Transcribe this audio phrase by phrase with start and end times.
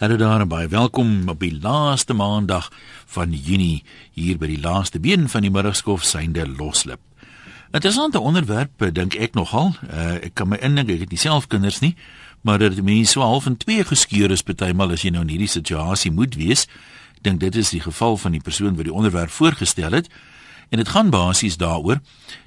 [0.00, 2.70] Hallo daar en baie welkom op die laaste maandag
[3.06, 3.82] van Junie
[4.16, 7.02] hier by die laaste been van die middagskof synde loslip.
[7.68, 9.74] Interessante onderwerp dink ek nogal.
[9.84, 11.92] Uh, ek kan my indink ek het nie self kinders nie,
[12.40, 15.52] maar dat mense so half in twee geskeur is partymal as jy nou in hierdie
[15.52, 16.64] situasie moet wees.
[17.18, 20.08] Ek dink dit is die geval van die persoon wat die onderwerp voorgestel het.
[20.70, 22.00] En dit gaan basies daaroor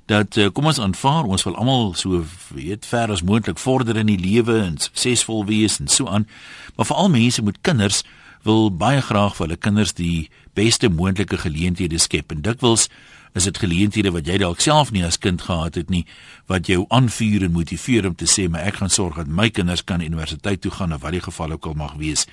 [0.05, 2.23] dat eh, kom ons aanvaar ons wil almal so
[2.55, 6.27] weet ver as moontlik vorder in die lewe en suksesvol wees en so aan.
[6.75, 8.03] Maar veral mense met kinders
[8.43, 12.31] wil baie graag vir hulle kinders die beste moontlike geleenthede skep.
[12.31, 12.89] En dikwels
[13.33, 16.03] is dit geleenthede wat jy dalk self nie as kind gehad het nie
[16.51, 19.83] wat jou aanvuur en motiveer om te sê maar ek gaan sorg dat my kinders
[19.83, 22.27] kan universiteit toe gaan of wat die geval ook al mag wees.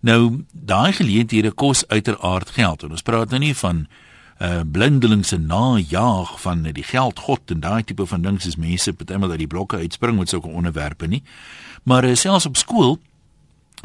[0.00, 2.82] Nou daai geleenthede kos uiteraard geld.
[2.82, 3.86] En ons praat nou nie van
[4.40, 9.34] uh blindelingse najaag van die geld god en daai tipe van dinge is mense partymal
[9.34, 11.22] uit die blokke uitspring met sulke onderwerpe nie.
[11.84, 12.98] Maar uh, selfs op skool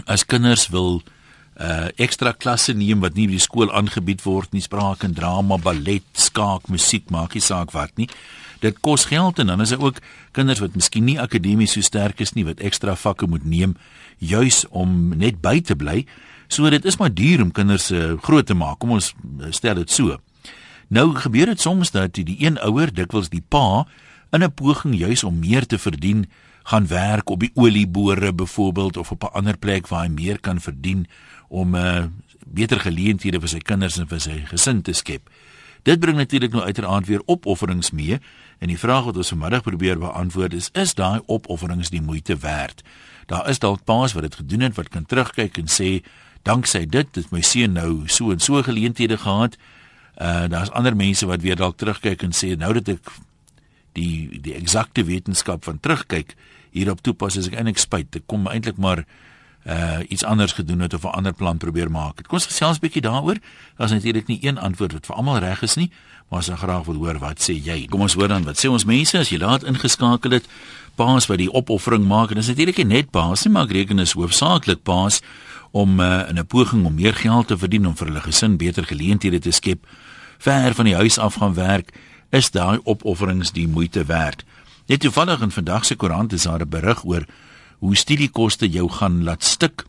[0.06, 1.02] as kinders wil
[1.60, 5.58] uh ekstra klasse neem wat nie by die skool aangebied word nie, spraak en drama,
[5.58, 8.08] ballet, skaak, musiek, maak nie saak wat nie.
[8.64, 10.00] Dit kos geld en dan is daar ook
[10.36, 13.76] kinders wat miskien nie akademies so sterk is nie wat ekstra vakke moet neem
[14.20, 16.06] juis om net by te bly.
[16.48, 18.80] So dit is maar duur om kinders uh, groot te maak.
[18.80, 19.14] Kom ons
[19.52, 20.16] stel dit so.
[20.88, 23.88] Nou gebeur dit soms dat die een ouer, dikwels die pa,
[24.32, 26.30] in 'n poging juis om meer te verdien,
[26.64, 30.62] gaan werk op die olieboore byvoorbeeld of op 'n ander plek waar hy meer kan
[30.62, 31.08] verdien
[31.48, 32.06] om 'n uh, eh,
[32.46, 35.30] beter geleenthede vir sy kinders en vir sy gesin te skep.
[35.84, 38.20] Dit bring natuurlik nou uiteraard weer opofferings mee
[38.58, 42.84] en die vraag wat ons vanmiddag probeer beantwoord is: is daai opofferings die moeite werd?
[43.26, 46.02] Daar is dalk paas wat dit gedoen het wat kan terugkyk en sê
[46.42, 49.58] danksy dit het my seun nou so en so geleenthede gehad
[50.16, 53.12] Uh daar's ander mense wat weer dalk terugkyk en sê nou dat ek
[53.94, 56.36] die die eksakte wetenskap van terugkyk
[56.72, 59.04] hierop toepas as ek eintlik spyt ek kom eintlik maar
[59.66, 62.16] uh iets anders gedoen het of 'n ander plan probeer maak.
[62.16, 63.38] Kom ons gesels 'n bietjie daaroor.
[63.78, 65.92] Daar's natuurlik nie een antwoord wat vir almal reg is nie,
[66.30, 67.88] maar ons sal graag wil hoor wat sê jy.
[67.88, 70.48] Kom ons hoor dan wat sê ons mense as jy laat ingeskakel het.
[70.96, 74.14] Paas wat die opoffering maak en dis natuurlik nie net paas nie, maar reken is
[74.14, 75.22] hoofsaaklik paas
[75.76, 78.86] om uh, in 'n poging om meer geld te verdien om vir hulle gesin beter
[78.86, 79.88] geleenthede te skep
[80.38, 81.92] ver van die huis af gaan werk,
[82.30, 84.46] is daai opofferings die moeite werd.
[84.88, 87.26] Net toevallig in vandag se koerant is daar 'n berig oor
[87.80, 89.84] hoe studiekoste jou gaan laat stik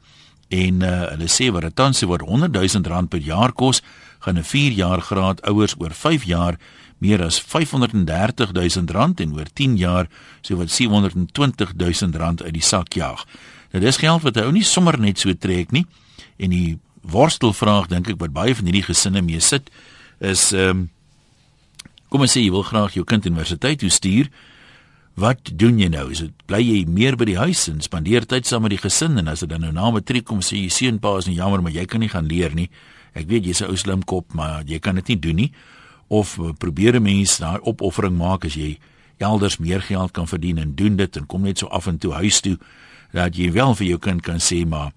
[0.49, 3.83] en uh, hulle sê wat dit tans word 100 000 rand per jaar kos,
[4.19, 6.59] gaan 'n 4 jaar graad ouers oor 5 jaar
[6.99, 10.09] meer as 530 000 rand en oor 10 jaar
[10.41, 13.27] sowat 720 000 rand uit die sak jaag.
[13.73, 15.87] Nou dis geld wat hy ou nie sommer net so trek nie
[16.39, 19.71] en die worstelvraag dink ek wat baie van hierdie gesinne mee sit
[20.21, 20.85] is ehm um,
[22.09, 24.29] kom ons sê jy wil graag jou kind universiteit toe stuur.
[25.19, 26.05] Wat doen jy nou?
[26.15, 29.19] Is dit bly jy meer by die huis en spandeer tyd saam met die gesin
[29.19, 31.65] en as dit dan nou na matriek kom sê jy seun pa is nie jammer
[31.65, 32.69] maar jy kan nie gaan leer nie.
[33.17, 35.53] Ek weet jy's 'n ou slim kop maar jy kan dit nie doen nie.
[36.09, 38.79] Of eh, probeer 'n mens daai opoffering maak as jy
[39.19, 42.13] elders meer geld kan verdien en doen dit en kom net so af en toe
[42.13, 42.59] huis toe
[43.17, 44.93] dat jy wel vir jou kind kan sê maar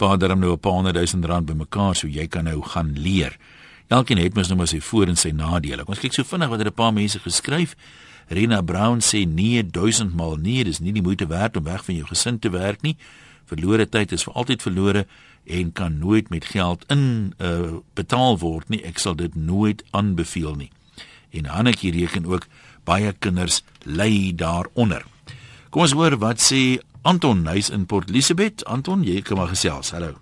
[0.00, 3.36] pa daarom nou 'n paar honderd duisend rand bymekaar so jy kan nou gaan leer.
[3.88, 5.84] Elkeen het mos nou maar sy voor en sy nadele.
[5.86, 7.76] Ons kyk so vinnig wat het 'n paar mense geskryf.
[8.28, 11.94] Rena Brown sê nee, duisend maal nee, dis nie die moeite werd om weg van
[11.94, 12.96] jou gesin te werk nie.
[13.44, 15.06] Verlore tyd is vir altyd verlore
[15.46, 18.82] en kan nooit met geld in uh, betaal word nie.
[18.84, 20.70] Ek sal dit nooit aanbeveel nie.
[21.30, 22.46] En Hannetjie reken ook
[22.84, 25.04] baie kinders ly daaronder.
[25.70, 28.64] Kom ons hoor wat sê Anton Nuis in Port Elizabeth.
[28.64, 29.90] Anton, jy kan maar gesels.
[29.90, 30.18] Hallo.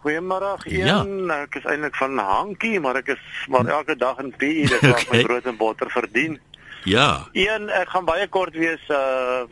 [0.00, 0.54] Goeiemôre.
[0.72, 1.02] Ja.
[1.42, 5.02] Ek is eintlik van Hankie, maar ek is maar elke dag in PE, dis waar
[5.04, 5.18] okay.
[5.18, 6.38] my brood en botter verdien.
[6.88, 7.26] Ja.
[7.36, 8.82] Een, ek gaan baie kort wees.
[8.88, 9.44] Uh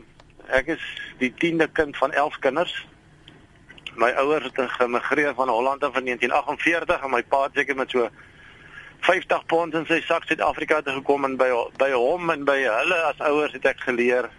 [0.53, 0.81] ek is
[1.17, 2.73] die 10de kind van 11 kinders.
[3.97, 7.89] My ouers het gemigreer van Holland af in 1948 en my pa het seker met
[7.89, 8.09] so
[9.05, 11.49] 50 pond in sy sak Suid-Afrika toe gekom en by
[11.81, 14.29] by hom en by hulle as ouers het ek geleer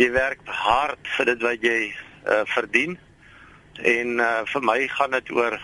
[0.00, 1.78] jy werk hard vir dit wat jy
[2.24, 2.96] uh verdien
[3.84, 5.56] en uh, vir my gaan dit oor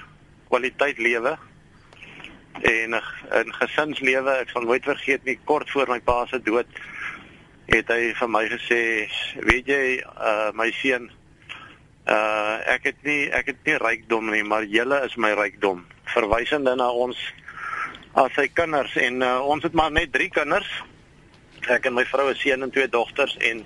[0.50, 1.36] kwaliteit lewe
[2.56, 4.34] en in gesinslewe.
[4.40, 6.68] Ek sal nooit vergeet nie kort voor my pa se dood
[7.72, 8.80] het hy vir my gesê
[9.48, 14.68] weet jy uh, my seun uh, ek het nie ek het nie rykdom nie maar
[14.68, 15.84] julle is my rykdom.
[16.12, 17.20] Verwysende na ons
[18.16, 20.70] as sy kinders en uh, ons het maar net 3 kinders
[21.72, 23.64] ek en my vrou is seun en twee dogters en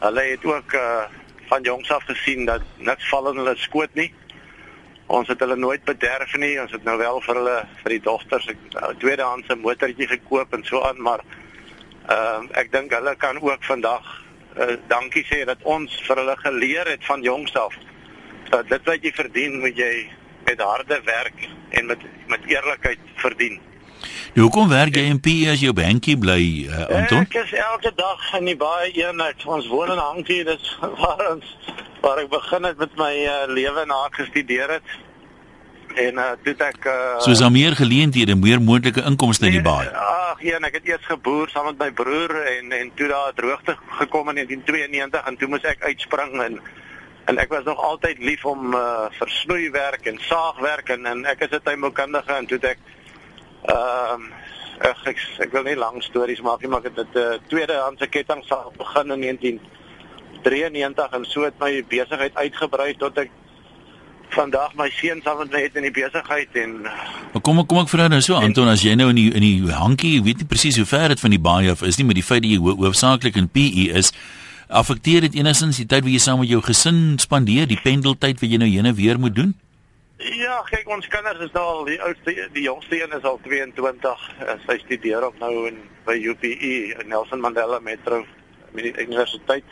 [0.00, 1.04] hulle het ook uh,
[1.48, 4.12] van jongs af gesien dat niks val in hulle skoot nie.
[5.06, 6.60] Ons het hulle nooit bederf nie.
[6.60, 10.82] Ons het nou wel vir hulle vir die dogters 'n tweedehandse motortjie gekoop en so
[10.82, 11.20] aan, maar
[12.08, 14.24] ehm uh, ek dink hulle kan ook vandag
[14.56, 17.74] uh, dankie sê dat ons vir hulle geleer het van jongs af
[18.50, 20.10] dat dit wat jy verdien moet jy
[20.44, 23.60] met harde werk en met met eerlikheid verdien.
[24.34, 27.22] Nou hoekom werk jy in PE as jou bankie bly uh, Anton?
[27.22, 29.44] Ek is elke dag in die baie eenheid.
[29.46, 31.52] Ons woon in Hankie, dis waar ons
[32.02, 34.96] waar ek begin het met my uh, lewe na gestudeer het.
[35.94, 39.86] En uh toe ek uh Soos daar meer geleenthede, meer moontlike inkomste in die baai.
[39.86, 43.76] Ag, ja, ek het eers geboer saam met my broer en en toe daar droogte
[44.00, 46.58] gekom in 1992 en toe moes ek uitspring en
[47.30, 51.54] en ek was nog altyd lief om uh versnoeiwerk en saagwerk en en ek is
[51.54, 52.82] 'n tuinboukundige en toe ek
[53.64, 54.32] ehm um,
[54.80, 58.06] ek, ek ek wil nie lang stories maak nie, maar ek het 'n uh, tweedehandse
[58.06, 63.30] kettingsaag begin in 1993 en so het my besigheid uitgebrei tot ek
[64.34, 66.86] vandag my seun saam met my het in die besigheid en
[67.32, 69.72] Maar kom kom ek vra nou so Anton as jy nou in die in die
[69.72, 72.26] hankie, weet nie presies hoe ver dit van die baie af is nie, maar die
[72.26, 74.12] feit dat jy ho hoofsaaklik in PE is,
[74.68, 78.50] affekteer dit enigstens die tyd wat jy saam met jou gesin spandeer, die pendeltyd wat
[78.50, 79.54] jy nou heen en weer moet doen?
[80.24, 84.22] Ja, kyk ons kinders is nou al die oudste die jongste een is al 22.
[84.62, 88.22] Sy studeer op nou in by UPE in Nelson Mandela Metro
[88.72, 89.68] Universiteit.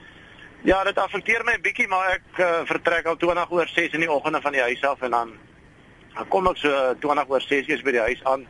[0.69, 4.05] Ja, dit affekteer my 'n bietjie, maar ek uh, vertrek al 20 oor 6 in
[4.05, 5.33] die oggende van die huis af en dan
[6.15, 8.47] dan kom ek so 20 oor 6 eers by die huis aan.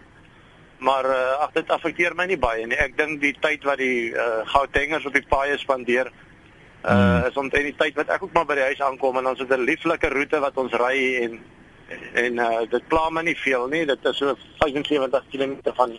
[0.78, 2.76] Maar uh, ag dit affekteer my nie baie nie.
[2.76, 6.10] Ek dink die tyd wat die uh, Gautengers op die paaie spandeer
[6.82, 9.38] uh is omtrent die tyd wat ek ook maar by die huis aankom en ons
[9.38, 11.38] het 'n lieflike roete wat ons ry en
[12.14, 13.84] en uh, dit pla my nie veel nie.
[13.86, 15.98] Dit is so 75 km van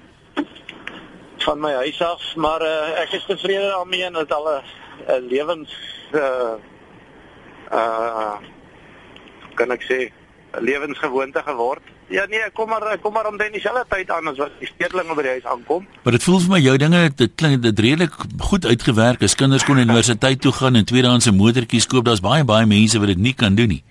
[1.44, 5.72] van my huis af, maar uh, ek is tevrede daarmee en dit al 'n lewens
[6.14, 6.56] uh
[7.72, 8.38] uh
[9.56, 10.12] kan ek sê
[10.62, 11.82] lewensgewoonte geword.
[12.08, 15.16] Ja nee, kom maar kom maar om dan dieselfde tyd aan as wat die stedelinge
[15.16, 15.88] by die huis aankom.
[16.04, 19.24] Maar dit voel vir my jou dinge dit klink dit redelik goed uitgewerk.
[19.24, 23.08] As kinders kon universiteit toe gaan en tweedehandse motortjies koop, daar's baie baie mense wat
[23.08, 23.84] dit nie kan doen nie.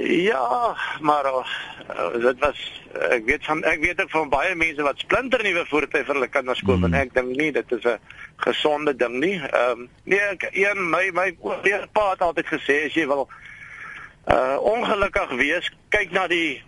[0.00, 4.98] Ja, maar uh, dit was ek weet van ek weet ook van baie mense wat
[4.98, 6.88] splinter nuwe voertuie vir hulle kinders koop mm.
[6.88, 7.98] en ek dink nie dit is 'n
[8.46, 9.36] gesonde ding nie.
[9.42, 11.34] Ehm um, nee, ek een my my
[11.92, 13.28] pa het altyd gesê as jy wil
[14.28, 16.62] uh ongelukkig wees, kyk na die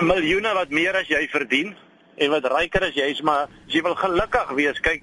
[0.00, 1.76] miljoene wat meer as jy verdien
[2.16, 5.02] en wat ryker as jy is, maar as jy wil gelukkig wees, kyk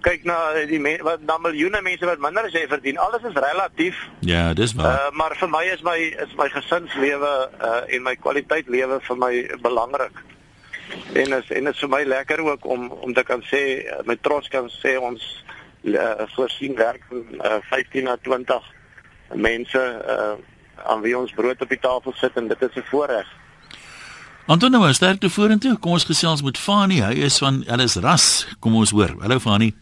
[0.00, 0.36] kyk na
[0.68, 2.98] die wat na miljoene mense wat minder as jy verdien.
[2.98, 3.98] Alles is relatief.
[4.20, 5.08] Ja, dis waar.
[5.08, 9.16] Uh, maar vir my is my is my gesinslewe uh, en my kwaliteit lewe vir
[9.18, 10.22] my belangrik.
[11.12, 13.62] En is en dit is vir my lekker ook om om te kan sê
[14.06, 15.24] met trots kan sê ons
[15.82, 18.70] uh, voorsien werk uh, 15 na 20
[19.34, 20.38] mense uh,
[20.86, 23.26] aan wie ons brood op die tafel sit en dit is 'n voorreg.
[24.46, 25.76] Anton nou sterkte vorentoe.
[25.78, 27.02] Kom ons gesels met Fani.
[27.02, 28.48] Hy is van Ellis Ras.
[28.60, 29.12] Kom ons hoor.
[29.20, 29.74] Hallo Fani.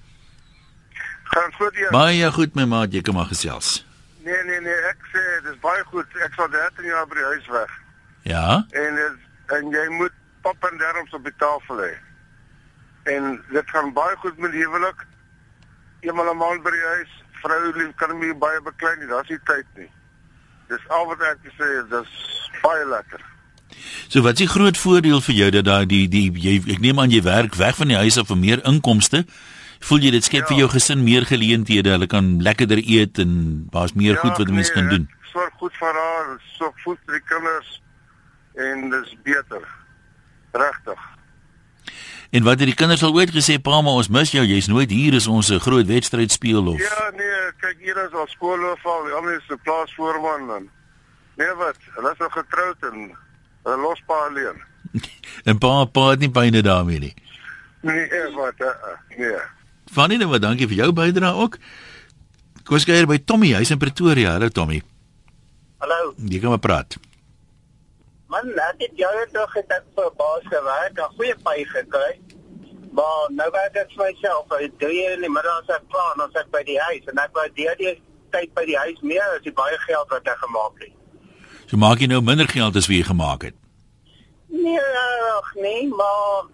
[1.37, 1.91] Gaan goed hier.
[1.91, 3.85] Baie goed my maat, jy kan maar gesels.
[4.25, 6.15] Nee nee nee, ek sê dis baie goed.
[6.25, 7.75] Ek sal 13 jaar by die huis weg.
[8.31, 8.47] Ja.
[8.85, 10.15] En dit en jy moet
[10.47, 11.93] pap en derms op die tafel hê.
[13.13, 15.05] En dit gaan baie goed met huwelik.
[16.01, 17.13] Eenmal 'n maand by die huis,
[17.43, 19.13] vrou lief kan my baie beklei nie.
[19.13, 19.91] Daar's nie tyd nie.
[20.73, 22.11] Dis al wat ek sê, dis
[22.63, 23.21] baie lekker.
[24.09, 26.99] So wat is die groot voordeel vir jou dat daai die die jy ek neem
[26.99, 29.27] aan jy werk weg van die huis af vir meer inkomste
[29.87, 30.49] voel jy dit skep ja.
[30.51, 31.95] vir jou gesin meer geleenthede.
[31.95, 33.33] Hulle kan lekkerder eet en
[33.75, 35.09] daar's meer ja, goed wat mense nee, kan doen.
[35.33, 37.77] Sorg goed vir haar, sorg goed vir die kinders
[38.67, 39.69] en dis beter.
[40.57, 41.03] Regtig.
[42.35, 44.45] En wat het die kinders al ooit gesê, "Pa, maar ons mis jou.
[44.45, 48.13] Jy's nooit hier is ons 'n groot wedstryd speel of." Ja, nee, kyk hier is
[48.13, 50.71] al skoolhoof, almal is 'n plaasvoorman en
[51.37, 53.17] nee wat, hulle is al getroud en
[53.63, 54.59] hulle los pa alleen.
[55.49, 57.15] en pa pa het nie byne daarmee nie.
[57.81, 59.39] Nee, wat, uh, nee.
[59.95, 61.59] Vannie, nou, dankie vir jou bydrae ook.
[62.67, 64.33] Kom ons kyk by Tommy, hy's in Pretoria.
[64.35, 64.81] Hallo Tommy.
[65.83, 66.15] Hallo.
[66.19, 66.97] Jy kom maar praat.
[68.33, 72.19] Man, ek het jou toch gedat vir baas gewerk, 'n goeie pay gekry.
[72.97, 74.51] Maar nou werk ek vir myself.
[74.51, 77.31] Ek hier in die middag as ek klaar, dan sit by die huis en ek
[77.33, 77.95] wou deur die
[78.33, 80.95] tyd by die huis meer as die baie geld wat ek gemaak het.
[81.69, 83.55] So maak jy nou minder geld as wie jy gemaak het.
[84.49, 84.81] Nee,
[85.37, 86.49] ag nee, maar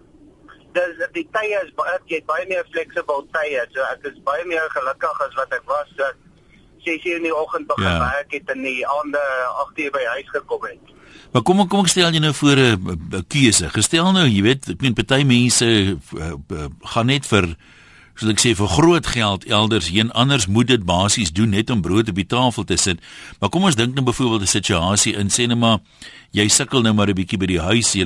[0.73, 3.65] dis die tye is baie jy baie meer flexible tye.
[3.73, 6.15] So ek is baie meer gelukkig as wat ek was dat
[6.85, 7.99] 6:00 in die oggend begin ja.
[7.99, 9.23] werk het en die aande
[9.67, 10.93] 8:00 by huis gekom het.
[11.31, 13.69] Maar kom kom ek stel jy nou voor 'n keuse.
[13.69, 15.97] Gestel nou, jy weet, ek meen party mense uh,
[16.49, 17.55] uh, gaan net vir
[18.13, 21.81] soos ek sê vir groot geld elders heen anders moet dit basies doen net om
[21.81, 23.01] brood op die tafel te sit.
[23.39, 25.79] Maar kom ons dink nou byvoorbeeld 'n situasie in sê net maar
[26.31, 28.05] jy sukkel nou maar 'n bietjie by die huis, jy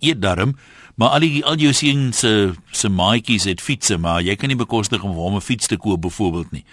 [0.00, 0.56] eet darm,
[0.96, 4.58] maar al die al jou seuns se se maatjies het fietsse, maar jy kan nie
[4.58, 6.64] bekostig om hom 'n fiets te koop byvoorbeeld nie.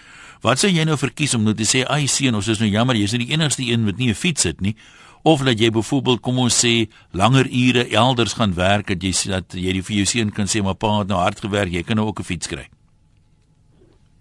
[0.41, 2.95] Wat sou jy nou verkies om nou te sê, "Ag seun, ons is nou jammer,
[2.95, 4.75] jy's nie die enigste een wat nie 'n fiets het nie."
[5.23, 9.53] Of laat jy byvoorbeeld kom ons sê langer ure elders gaan werk dat jy dat
[9.53, 12.07] jy vir jou seun kan sê maar pa het nou hard gewerk, jy kan nou
[12.07, 12.67] ook 'n fiets kry.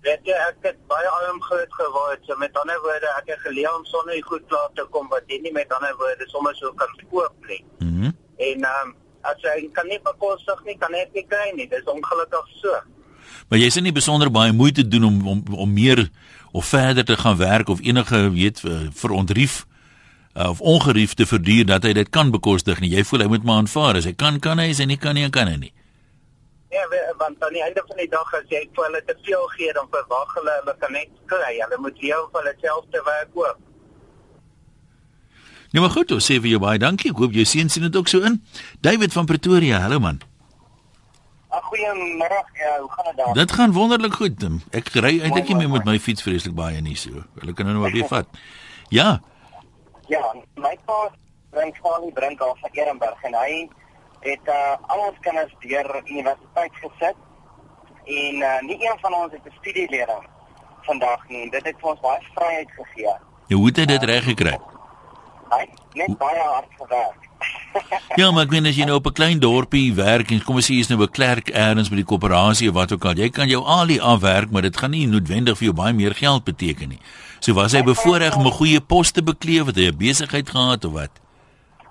[0.03, 2.25] Weet jy, ek het baie arm groot geword.
[2.27, 5.39] So met ander woorde, ek het geleer om sonder goed klaar te kom wat jy
[5.43, 7.65] nie met ander woorde sommer so kan koop nie.
[7.79, 8.03] Mhm.
[8.03, 8.95] Mm en ehm um,
[9.29, 11.69] as jy kan nie bekostig nie, kan ek nie kry nie.
[11.71, 12.79] Dis ongelukkig so.
[13.49, 16.09] Maar jy sien nie besonder baie moeite doen om om om meer
[16.53, 19.63] of verder te gaan werk of enige weet eh, verontrief
[20.35, 22.93] uh, of ongerief te verduur dat hy dit kan bekostig nie.
[22.97, 25.17] Jy voel hy moet maar aanvaar as hy kan kan hy, as hy nie kan
[25.19, 25.73] nie, kan hy nie.
[26.73, 26.87] Ja,
[27.21, 29.91] want aan die einde van die dag as jy vir hulle te veel gee, dan
[29.93, 31.53] verwag hulle hulle kan net kry.
[31.61, 33.61] Hulle moet jou vir hulle self te werk ook.
[35.73, 37.11] Nee, maar goed, ons sê vir jou baie dankie.
[37.15, 38.43] Ek hoop jou seun sien dit ook so in.
[38.85, 40.21] David van Pretoria, hallo man.
[41.49, 42.41] Goeiemôre.
[42.61, 43.35] Ja, hoe gaan dit daar?
[43.35, 44.45] Dit gaan wonderlik goed.
[44.71, 47.25] Ek ry eintlik nie meer met my fiets vreeslik baie nie so.
[47.41, 48.29] Hulle kan nou maar weer vat.
[48.93, 49.21] Ja.
[50.13, 50.21] Ja,
[50.61, 51.09] my pa
[51.53, 51.73] bring
[52.05, 53.69] die brink af van Ehrenburg en hy
[54.21, 57.17] het uh, al ons kinders deur universiteit gesit
[58.05, 60.29] en uh, nie een van ons het 'n studieleerling
[60.85, 61.51] vandag nie.
[61.51, 63.17] Dit het vir ons baie vryheid gegee.
[63.49, 64.57] Jy hoe het hy dit reg gekry?
[65.53, 65.67] Hy
[65.99, 67.29] net baie hard gewerk.
[68.21, 70.67] Ja, maar ek meen as jy nou op 'n klein dorpie werk en kom ons
[70.69, 73.49] sê jy's nou 'n klerk elders by die koöperasie of wat ook al, jy kan
[73.49, 77.01] jou alie afwerk, maar dit gaan nie noodwendig vir jou baie meer geld beteken nie.
[77.41, 80.85] So was hy bevoorreg om 'n goeie pos te bekleed, het hy 'n besigheid gehad
[80.85, 81.11] of wat?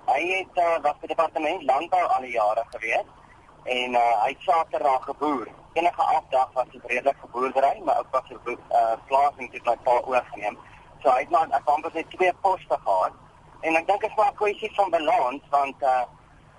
[0.06, 3.08] Hy het uh, was by die departement landbou al die jare gewees
[3.64, 5.48] en uh, hy het saterdag geboer.
[5.74, 10.00] Enige afdag was dit redelik geboerdery, maar ook was 'n uh, plasing het my pa
[10.06, 10.56] oorgeneem.
[11.02, 13.12] So hy het maar ek kon net twee poste gehad.
[13.62, 16.02] En ek dink dit is maar 'n kwessie van balans want uh,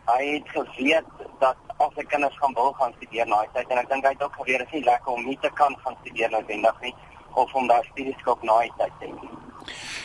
[0.05, 1.07] hy het geweet
[1.39, 4.23] dat as sy kinders gaan wil gaan studeer na tyd en ek dink hy het
[4.23, 6.95] ook geweet dit is nie lekker om nie te kan gaan studeer noodwendig nie
[7.33, 9.31] of om daar studieskop na tyd te hê.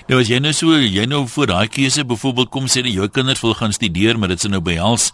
[0.08, 3.08] Nou as jy nou so jy nou voor daai keuse byvoorbeeld kom sê dat jou
[3.08, 5.10] kinders wil gaan studeer, maar dit se nou behels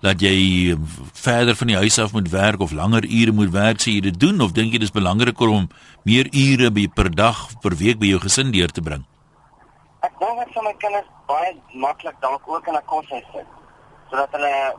[0.00, 0.76] dat jy
[1.18, 4.20] verder van die huis af moet werk of langer ure moet werk, sê jy dit
[4.20, 5.68] doen of dink jy dis belangriker om
[6.06, 9.04] meer ure by per dag per week by jou gesin deur te bring?
[10.18, 13.46] Ek dink dit sal my kinders baie maklik dalk ook in 'n koshuis sit
[14.10, 14.74] sodat hulle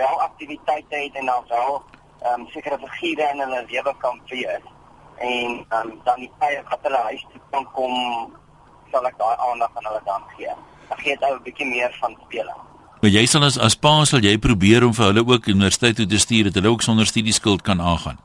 [0.00, 1.82] wel aktiwiteite het en dan wel
[2.22, 4.64] ehm um, sekere figure in hulle lewe kan wees
[5.18, 7.94] en um, dan die tye wat hulle huis toe kan kom
[8.90, 10.54] sal ek daai aandag aan hulle dan gee.
[10.88, 12.60] Ek gee dit ou 'n bietjie meer van speling.
[13.00, 16.06] Maar jy sal as as pa sal jy probeer om vir hulle ook universiteit toe
[16.06, 18.18] te stuur dat hulle ook sonder studieskuld kan aangaan.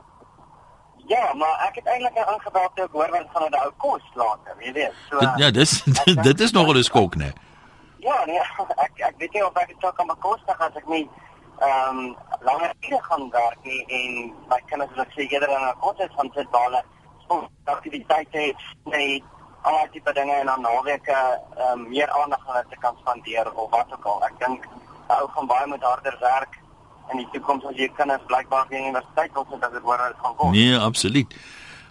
[1.14, 4.72] Ja, maar ek het eintlik aangebou te hoor wat van hulle ou kos later, jy
[4.72, 4.94] weet.
[5.08, 7.30] So dit, Ja, dis dit, dit is nogal 'n skok, né?
[7.98, 8.40] Ja, nee,
[8.86, 11.04] ek ek weet nie of ek dit sou kan bekostig as ek nie
[11.60, 15.78] ehm um, langer ure gaan werk nie en my kinders ek sê eerder in 'n
[15.84, 16.82] kort van sit daar
[17.64, 19.22] aktiwiteite het, nee,
[19.62, 21.20] al die dinge en dan naweke
[21.56, 24.24] ehm um, meer aandag aan dit te kan spandeer of wat ook al.
[24.24, 24.66] Ek dink
[25.06, 26.58] ou gaan baie met harder werk
[27.12, 30.22] in die toekoms as jy kinders blykbaar by universiteit wil sit as dit hoor dit
[30.22, 30.52] gaan kom.
[30.52, 31.36] Nee, absoluut.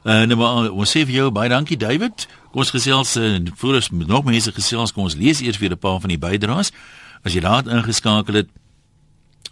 [0.04, 0.40] Uh, nou
[0.84, 2.26] ons sê vir jou baie dankie David.
[2.52, 5.80] Kom ons gesels uh, voor ons nog mense gesels, kom ons lees eers weer 'n
[5.80, 6.74] paar van die bydraes.
[7.24, 8.50] As jy daar ingeskakel het,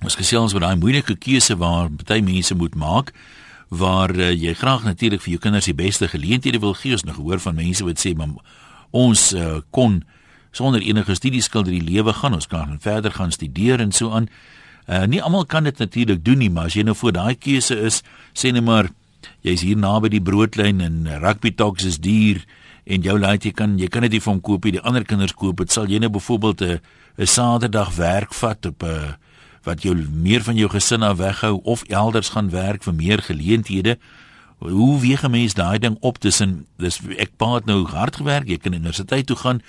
[0.04, 3.14] ons gesels oor daai moeilike keuse waar baie mense moet maak
[3.72, 6.92] waar uh, jy graag natuurlik vir jou kinders die beste geleenthede wil gee.
[6.92, 8.36] Ons nou gehoor van mense wat sê maar
[8.92, 10.04] ons uh, kon
[10.52, 14.28] sonder enige studieskuld in die lewe gaan, ons kan verder gaan studeer en so aan.
[14.92, 17.78] Uh, nie almal kan dit natuurlik doen nie, maar as jy nou voor daai keuse
[17.80, 18.02] is,
[18.36, 18.90] sê net maar
[19.46, 22.42] jy's hier naby die broodlyn en rugby talks is duur
[22.84, 25.06] en jou laat jy kan jy kan dit nie vir hom koop nie, die ander
[25.08, 25.72] kinders koop dit.
[25.72, 26.80] Sal jy nou byvoorbeeld 'n
[27.18, 29.14] 'n Saterdag werk vat op 'n uh,
[29.64, 33.98] wat jou meer van jou gesin af weghou of elders gaan werk vir meer geleenthede.
[34.58, 38.48] Hoe weeg 'n mens daai ding op tussen dis ek pa het nou hard gewerk,
[38.48, 39.62] jy kan universiteit toe gaan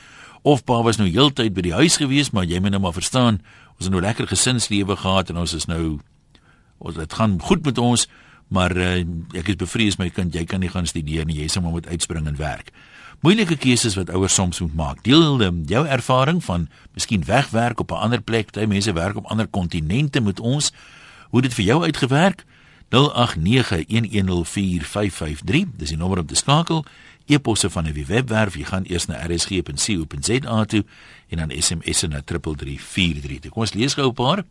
[0.43, 3.41] of pa was nou heeltyd by die huis gewees, maar jy moet nou maar verstaan,
[3.83, 5.99] ons het nou lekker gesinslewe gehad en ons is nou
[6.79, 8.07] ons dit gaan goed met ons,
[8.49, 9.03] maar uh,
[9.35, 11.91] ek is bevrees my kind, jy kan nie gaan studeer nie, jy sal maar moet
[11.91, 12.71] uitspring en werk
[13.23, 15.03] moeilike keuses wat ouers soms moet maak.
[15.07, 19.31] Deel um, jou ervaring van miskien wegwerk op 'n ander plek, baie mense werk op
[19.31, 20.73] ander kontinente met ons.
[21.31, 22.45] Hoe dit vir jou uitgewerk?
[22.93, 22.99] 0891104553.
[25.77, 26.85] Dis die nommer om te skakel.
[27.27, 30.85] E-posse van die webwerf, jy gaan eers na rsg.co.za toe
[31.29, 33.51] en dan SMS na 3343.
[33.51, 34.45] Kom ons lees gou 'n paar.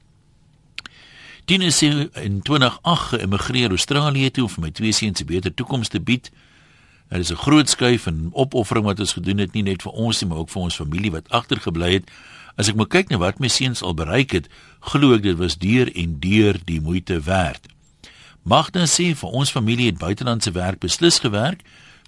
[1.46, 5.88] Dien is in 2008 geëmigreer Australië toe om vir my twee seuns 'n beter toekoms
[5.88, 6.32] te bied.
[7.10, 10.22] Dit is 'n groot skuif en opoffering wat ons gedoen het nie net vir ons
[10.22, 12.12] nie, maar ook vir ons familie wat agtergebly het.
[12.56, 15.58] As ek moet kyk na wat my seuns al bereik het, glo ek dit was
[15.58, 17.68] deur en deur die moeite werd.
[18.44, 21.62] Magda sê vir ons familie het buitelandse werk beslis gewerk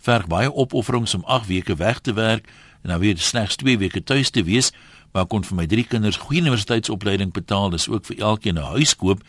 [0.03, 2.49] verg baie opofferings om 8 weke weg te werk
[2.83, 4.71] en dan weer slegs 2 weke tuis te wees,
[5.13, 8.95] maar kon vir my drie kinders goeie universiteitsopleiding betaal, dis ook vir elkeen 'n huis
[8.95, 9.23] koop.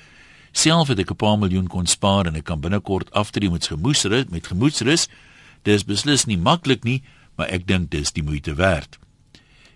[0.52, 4.24] Self het ek 'n paar miljoen kon spaar en ek kan binnekort aftree met gemoedsrus,
[4.30, 5.08] met gemoedsrus.
[5.62, 7.02] Dis beslis nie maklik nie,
[7.36, 8.98] maar ek dink dis die moeite werd.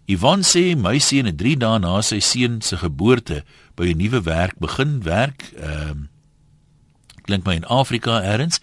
[0.07, 3.45] Yvonne sê my seun het 3 dae na sy seun se geboorte
[3.77, 5.53] by 'n nuwe werk begin werk.
[5.57, 6.09] Ehm um,
[7.29, 8.63] klink my in Afrika eers.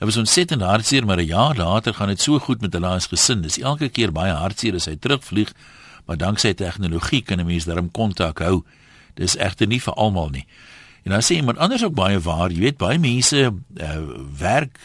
[0.00, 3.06] Hy was ontsettend hartseer, maar 'n jaar later gaan dit so goed met hulle as
[3.06, 3.42] gesin.
[3.42, 5.52] Dis elke keer baie hartseer as hy terugvlieg,
[6.06, 8.64] maar danksy tegnologie kan 'n mens daarom kontak hou.
[9.14, 10.46] Dis egter nie vir almal nie.
[11.04, 13.98] En dan sê iemand anders ook baie waar, jy weet baie mense uh,
[14.38, 14.78] werk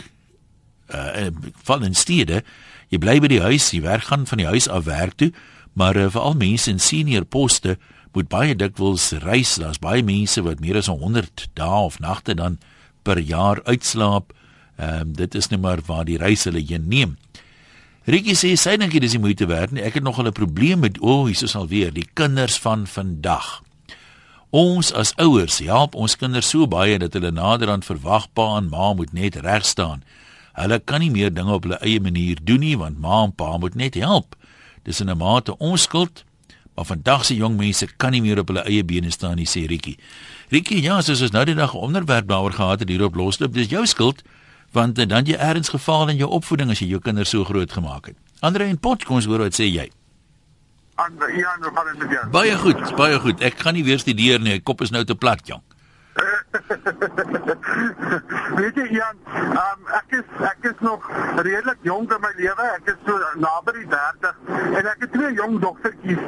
[0.94, 1.27] uh
[1.63, 2.44] val in stede.
[2.89, 5.32] Jy bly by die huis, jy werk gaan van die huis af werk toe,
[5.74, 7.77] maar uh, veral mense in senior poste
[8.13, 9.55] moet baie dikwels reis.
[9.55, 12.60] Daar's baie mense wat meer as 100 dae of nagte dan
[13.06, 14.34] per jaar uitslaap.
[14.76, 17.16] Ehm um, dit is net maar waar die reis hulle heen neem.
[18.06, 19.82] Ricky sê sy dink dit is moeite werd nie.
[19.82, 23.62] Ek het nog 'n probleem met o, oh, hier is alweer die kinders van vandag.
[24.50, 28.94] Ons as ouers help ons kinders so baie dat hulle naderhand verwag pa en ma
[28.94, 30.04] moet net reg staan.
[30.54, 33.58] Hulle kan nie meer dinge op hulle eie manier doen nie want ma en pa
[33.58, 34.36] moet net help.
[34.84, 36.24] Dis in 'n mate onskuld,
[36.75, 39.65] maar vandag se jong mense kan nie meer op hulle eie bene staan nie, sê
[39.67, 39.96] Ricky.
[40.51, 43.53] Ricky, ja, soos ons nou die dag 'n onderwerp daaroor gehad het hier op Losloop,
[43.53, 44.24] dis jou skuld
[44.72, 48.05] want dan jy ergens gefaal in jou opvoeding as jy jou kinders so groot gemaak
[48.05, 48.17] het.
[48.39, 49.89] Andre en Pot, kom ons hoor wat sê jy.
[50.96, 52.27] Andre, ja, nou gaan dit met jou.
[52.32, 53.41] Baie goed, baie goed.
[53.41, 54.60] Ek gaan nie weer studeer nie.
[54.60, 55.63] Kop is nou te plat, jong.
[58.60, 59.18] Weet jy Jan,
[59.60, 62.68] um, ek is ek is nog redelik jonk in my lewe.
[62.78, 66.24] Ek is so naby die 30 en ek het twee jong dogtertjies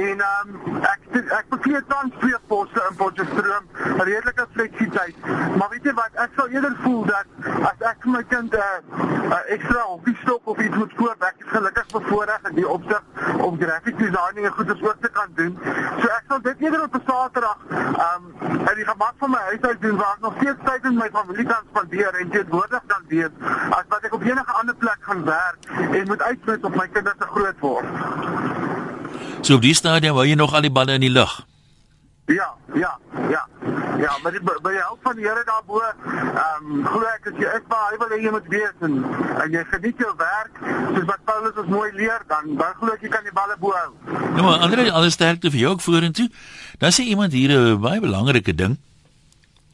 [0.00, 3.68] en um, ek ek bekleed tans twee poste in Potchefstroom,
[4.04, 5.16] redelike fleksibiliteit.
[5.56, 7.26] Maar weet jy wat, ek sou eerder voel dat
[7.70, 9.00] as ek my kind 'n uh,
[9.30, 13.02] uh, ekstra hobby stop of iets moet koop, ek is gelukkig bevoorreg in die opsig
[13.46, 15.58] om graphic designing en goeie soorte kan doen.
[16.00, 17.58] So ek sal dit eerder op 'n Saterdag
[18.06, 18.22] um
[18.70, 21.08] in die gemak van my huis uit doen waar ek nog steeds tyd met my
[21.12, 23.32] familie kan spandeer en teenwoordig kan wees
[23.70, 25.58] as wat ek op enige ander plek gaan werk
[25.98, 27.86] en moet uitsit op my kinders se groot word.
[29.40, 31.46] So op die stadium wou jy nog al die balle in die lug.
[32.26, 32.98] Ja, ja,
[33.30, 33.48] ja.
[33.98, 37.36] Ja, maar die, by die help van die Here daarbo, ehm um, glo ek as
[37.40, 38.96] jy is waar hy wil hê jy moet wees en,
[39.44, 43.06] en jy geniet jou werk, soos wat Paulus ons mooi leer, dan dan glo ek
[43.06, 43.92] jy kan die balle bo hou.
[44.10, 46.26] Ja, maar ander alles sterkte vir jou ook vorentoe.
[46.82, 48.76] Dan sê iemand hier 'n baie belangrike ding.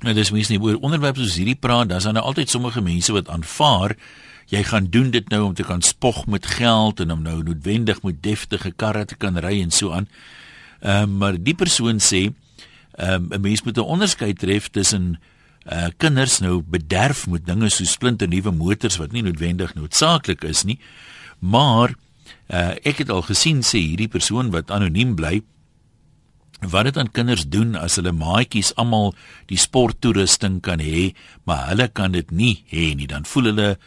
[0.02, 2.80] Nou dis mense nie oor onderwerpe soos hierdie praat, dan is daar nou altyd sommige
[2.80, 3.96] mense wat aanvaar
[4.46, 8.02] jy gaan doen dit nou om te kan spog met geld en om nou noodwendig
[8.02, 10.08] met deftige karre te kan ry en so aan.
[10.80, 12.32] Ehm um, maar die persoon sê
[12.98, 15.18] um, 'n mens moet 'n onderskeid tref tussen
[15.66, 20.64] uh kinders nou bederf met dinge so splinte nuwe motors wat nie noodwendig noodsaaklik is
[20.64, 20.78] nie.
[21.38, 21.94] Maar
[22.50, 25.42] uh ek het al gesien sê hierdie persoon wat anoniem bly
[26.62, 29.14] wat dit aan kinders doen as hulle maatjies almal
[29.50, 31.10] die sporttoerusting kan hê,
[31.44, 33.06] maar hulle kan dit nie hê nie.
[33.06, 33.78] Dan voel hulle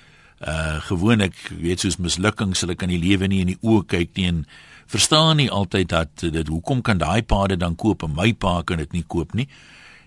[0.46, 4.28] uh gewoonlik weet soos mislukkings, hulle kan die lewe nie in die oë kyk nie
[4.28, 4.46] en
[4.86, 8.78] verstaan nie altyd dat dit hoekom kan daai paade dan koop en my pa kan
[8.78, 9.48] dit nie koop nie.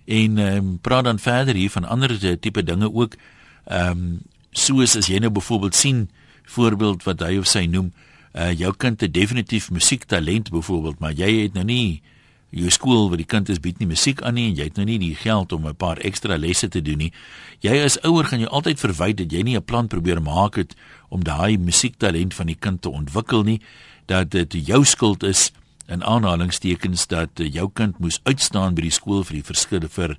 [0.06, 3.16] En ehm um, praat dan verder hier van ander tipe dinge ook.
[3.64, 6.08] Ehm um, soos as jy nou byvoorbeeld sien
[6.44, 7.92] voorbeeld wat hy of sy noem,
[8.32, 12.02] uh jou kind het definitief musiektalent byvoorbeeld, maar jy het nou nie
[12.50, 14.86] jou skool waar die kind is bied nie musiek aan nie en jy het nou
[14.88, 17.12] nie die geld om 'n paar ekstra lesse te doen nie.
[17.60, 20.74] Jy as ouer gaan jy altyd verwyd dat jy nie 'n plan probeer maak het
[21.08, 23.60] om daai musiektalent van die kind te ontwikkel nie
[24.08, 25.50] dat dit jou skuld is
[25.88, 30.16] in aanhalingstekens dat uh, jou kind moes uitstaan by die skool vir die verskille vir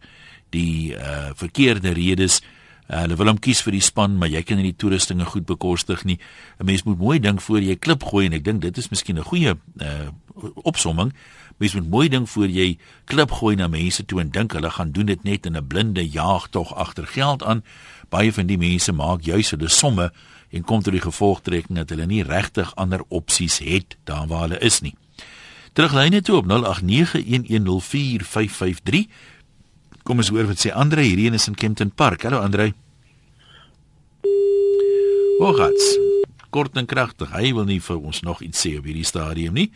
[0.54, 2.40] die uh, verkeerde redes.
[2.90, 5.46] Uh, hulle wil hom kies vir die span, maar jy kan nie die toerustinge goed
[5.50, 6.18] bekostig nie.
[6.58, 9.20] 'n Mens moet mooi dink voor jy klip gooi en ek dink dit is miskien
[9.20, 10.10] 'n goeie uh,
[10.66, 11.14] opsomming.
[11.58, 14.92] Mens moet mooi dink voor jy klip gooi na mense toe en dink hulle gaan
[14.92, 17.64] doen dit net in 'n blinde jaagtog agter geld aan.
[18.10, 20.12] Baie van die mense maak juis hulle somme
[20.50, 24.60] en kom tot die gevolgtrekking dat hulle nie regtig ander opsies het daar waar hulle
[24.66, 24.96] is nie.
[25.74, 26.52] Teruglyne toe op 0891104553.
[30.04, 32.24] Kom ons hoor wat sê Andre hierdie is in Kempton Park.
[32.26, 32.74] Hallo Andre.
[35.40, 35.98] Hoogats.
[36.50, 37.30] Kort en kragtig.
[37.32, 39.72] Hy wil nie vir ons nog iets sê op hierdie stadium nie.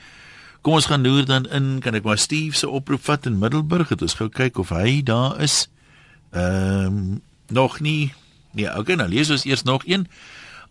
[0.64, 1.80] Kom ons gaan noer dan in.
[1.84, 3.90] Kan ek maar Steve se oproep vat in Middelburg?
[3.94, 5.68] Het ons gou kyk of hy daar is.
[6.34, 7.22] Ehm um,
[7.54, 8.14] nog nie.
[8.58, 10.08] Nee, okay, nou lees ons eers nog een.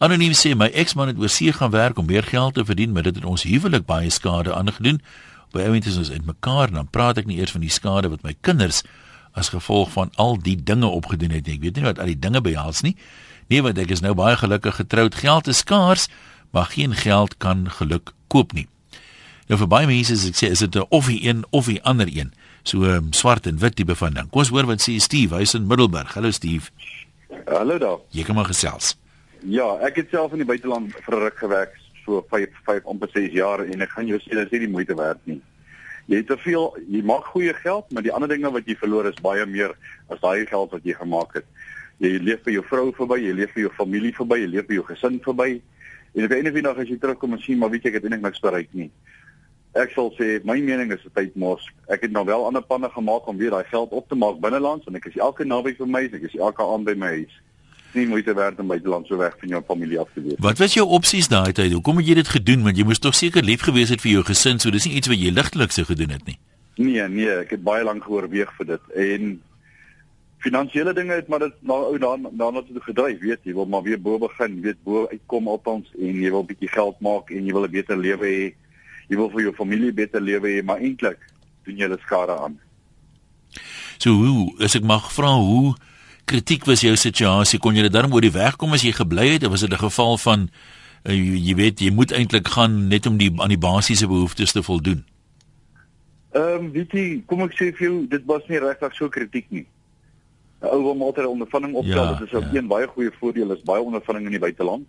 [0.03, 3.15] Anoniem sê my eksman het oorsee gaan werk om meer geld te verdien, maar dit
[3.15, 4.97] het ons huwelik baie skade aangedoen.
[5.55, 8.25] By ouens is ons uitmekaar en dan praat ek nie eers van die skade wat
[8.27, 8.81] my kinders
[9.38, 11.55] as gevolg van al die dinge opgedoen het nie.
[11.55, 12.97] Ek weet nie wat al die dinge behels nie.
[13.47, 15.15] Nee, want ek is nou baie gelukkig getroud.
[15.23, 16.09] Geld is skaars,
[16.51, 18.67] maar geen geld kan geluk koop nie.
[19.47, 21.79] Nou vir baie mense as ek sê is dit 'n of die een of die
[21.85, 22.35] ander een.
[22.65, 24.31] So um, swart en wit tipe van ding.
[24.31, 26.15] Kom ons hoor wat sê Steve, hy's in Middelburg.
[26.15, 26.75] Hallo Steve.
[27.47, 28.03] Hallo daar.
[28.11, 28.97] Jy kom maar gesels.
[29.42, 31.72] Ja, ek het self in die buiteland vir ruk gewerk,
[32.05, 34.70] so 5 5 om 6 jaar en ek gaan jou sê dit is nie die
[34.70, 35.40] moeite werd nie.
[36.07, 39.09] Jy het te veel, jy maak goeie geld, maar die ander dinge wat jy verloor
[39.11, 39.74] is baie meer
[40.14, 41.48] as daai geld wat jy gemaak het.
[41.98, 44.78] Jy leef vir jou vrou verby, jy leef vir jou familie verby, jy leef vir
[44.78, 45.50] jou gesin verby.
[46.14, 47.94] En op 'n of ander dag as jy terugkom en sien maar weet jy ek
[47.94, 48.90] het eintlik niks bereik nie.
[49.74, 51.66] Ek sal sê my mening is dit tyd mos.
[51.88, 54.87] Ek het nou wel ander planne gemaak om weer daai geld op te maak binnelands
[54.87, 57.42] en ek is elke naweek vir my, ek is elke aand by my huis.
[57.92, 60.38] Nie moeite werd om buiteland so weg van jou familie af te wees.
[60.38, 61.72] Wat was jou opsies daai tyd?
[61.72, 62.62] Hoekom het jy dit gedoen?
[62.62, 65.11] Want jy moes tog seker lief gewees het vir jou gesin, so dis nie iets
[65.12, 66.38] wat jy ligtelik se gedoen het nie.
[66.81, 69.35] Nee, nee, ek het baie lank geoorweeg vir dit en
[70.42, 73.68] finansiële dinge het maar dit na ou dan dan wat toe gedryf, weet jy, wil
[73.70, 76.98] maar weer bo begin, weet bo uitkom op ons en jy wil 'n bietjie geld
[77.00, 78.52] maak en jy wil 'n beter lewe hê
[79.12, 81.20] jy wil vir jou familie beter lewe hê, maar eintlik
[81.66, 82.59] doen jy dit skade aan.
[84.00, 85.74] So hoe, as ek mag vra hoe
[86.25, 87.59] kritiek was jou situasie?
[87.59, 89.73] Kon jy dit darm oor die weg kom as jy gebly het of was dit
[89.73, 90.51] 'n geval van
[91.05, 94.63] uh, jy weet jy moet eintlik gaan net om die aan die basiese behoeftes te
[94.63, 95.05] voldoen?
[96.33, 99.47] Ehm um, weet jy, kom ek sê vir jou, dit was nie regtig so kritiek
[99.51, 99.67] nie.
[100.63, 102.59] 'n Ou wil maar 'n ondervinding optel, ja, dit is ook ja.
[102.59, 104.89] een baie goeie voordeel is baie ondervinding in die buiteland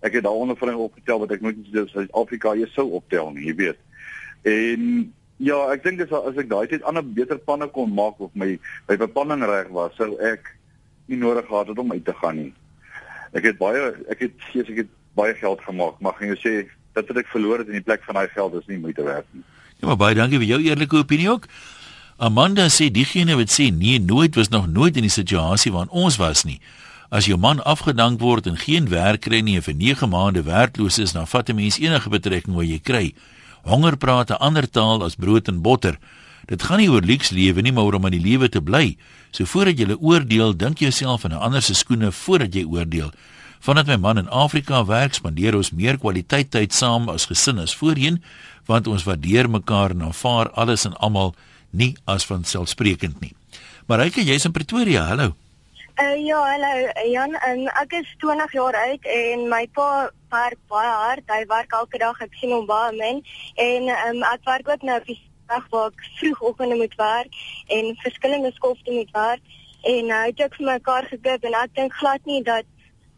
[0.00, 3.50] ek het daaronder vir hom opgetel wat ek nooit in Suid-Afrika eers sou optel nie,
[3.50, 3.80] jy weet.
[4.48, 4.86] En
[5.44, 8.54] ja, ek dink as as ek daai tyd ander beter planne kon maak of my
[8.88, 10.52] my beplanning reg was, sou ek
[11.10, 12.52] nie nodig gehad het om uit te gaan nie.
[13.36, 16.54] Ek het baie ek het sies ek het baie geld gemaak, maar gaan jy sê
[16.94, 19.26] dat wat ek verloor het in die plek van daai geld is nie moeite werd
[19.34, 19.44] nie.
[19.80, 21.48] Ja, maar baie dankie vir jou eerlike opinie ook.
[22.20, 26.18] Amanda sê diegene wat sê nee, nooit was nog nooit in die situasie waarin ons
[26.20, 26.58] was nie.
[27.10, 31.00] As jou man afgedank word en geen werk kry nie en vir 9 maande werkloos
[31.02, 33.14] is, dan vat 'n mens enige betrekking wat jy kry.
[33.64, 35.98] Honger praat 'n ander taal as brood en botter.
[36.46, 38.96] Dit gaan nie oor luks lewe nie, maar om aan die lewe te bly.
[39.30, 43.12] So voordat jy oordeel, dink jouself in 'n ander se skoene voordat jy oordeel.
[43.60, 47.76] Vandat my man in Afrika werk, spandeer ons meer kwaliteit tyd saam as gesin as
[47.76, 48.22] voorheen,
[48.66, 51.34] want ons waardeer mekaar en aanvaar alles en almal
[51.70, 53.34] nie as van selfsprekend nie.
[53.86, 55.04] Maar Ryke, jy's in Pretoria.
[55.04, 55.34] Hallo.
[56.00, 57.34] Uh, ja, hallo Jan.
[57.48, 61.26] Um, ek is 20 jaar oud en my pa werk baie hard.
[61.28, 62.20] Hy werk elke dag.
[62.24, 63.20] Ek sien hom baie min
[63.60, 65.18] en um, ek werk ook nou op die
[65.52, 67.40] dag waar ek vroegoggend moet werk
[67.78, 69.56] en verskillende skofte moet werk.
[69.82, 72.68] En hy het ook vir my kar gekoop en ek dink glad nie dat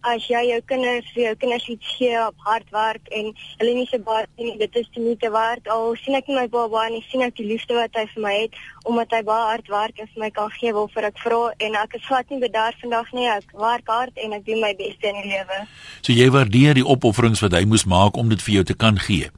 [0.03, 3.29] as jy jou kinders vir jou kinders iets gee op hard werk en
[3.61, 5.69] hulle nie se baie nie dit is nie te werd.
[5.71, 8.33] Al sien ek my baba en ek sien ek die liefde wat hy vir my
[8.35, 11.43] het omdat hy baie hard werk en vir my kan gee wil vir ek vra.
[11.63, 13.29] En ek is glad nie bedaar vandag nie.
[13.31, 15.63] Ek werk hard en ek doen my bes in die lewe.
[16.03, 18.99] So jy waardeer die opofferings wat hy moes maak om dit vir jou te kan
[18.99, 19.31] gee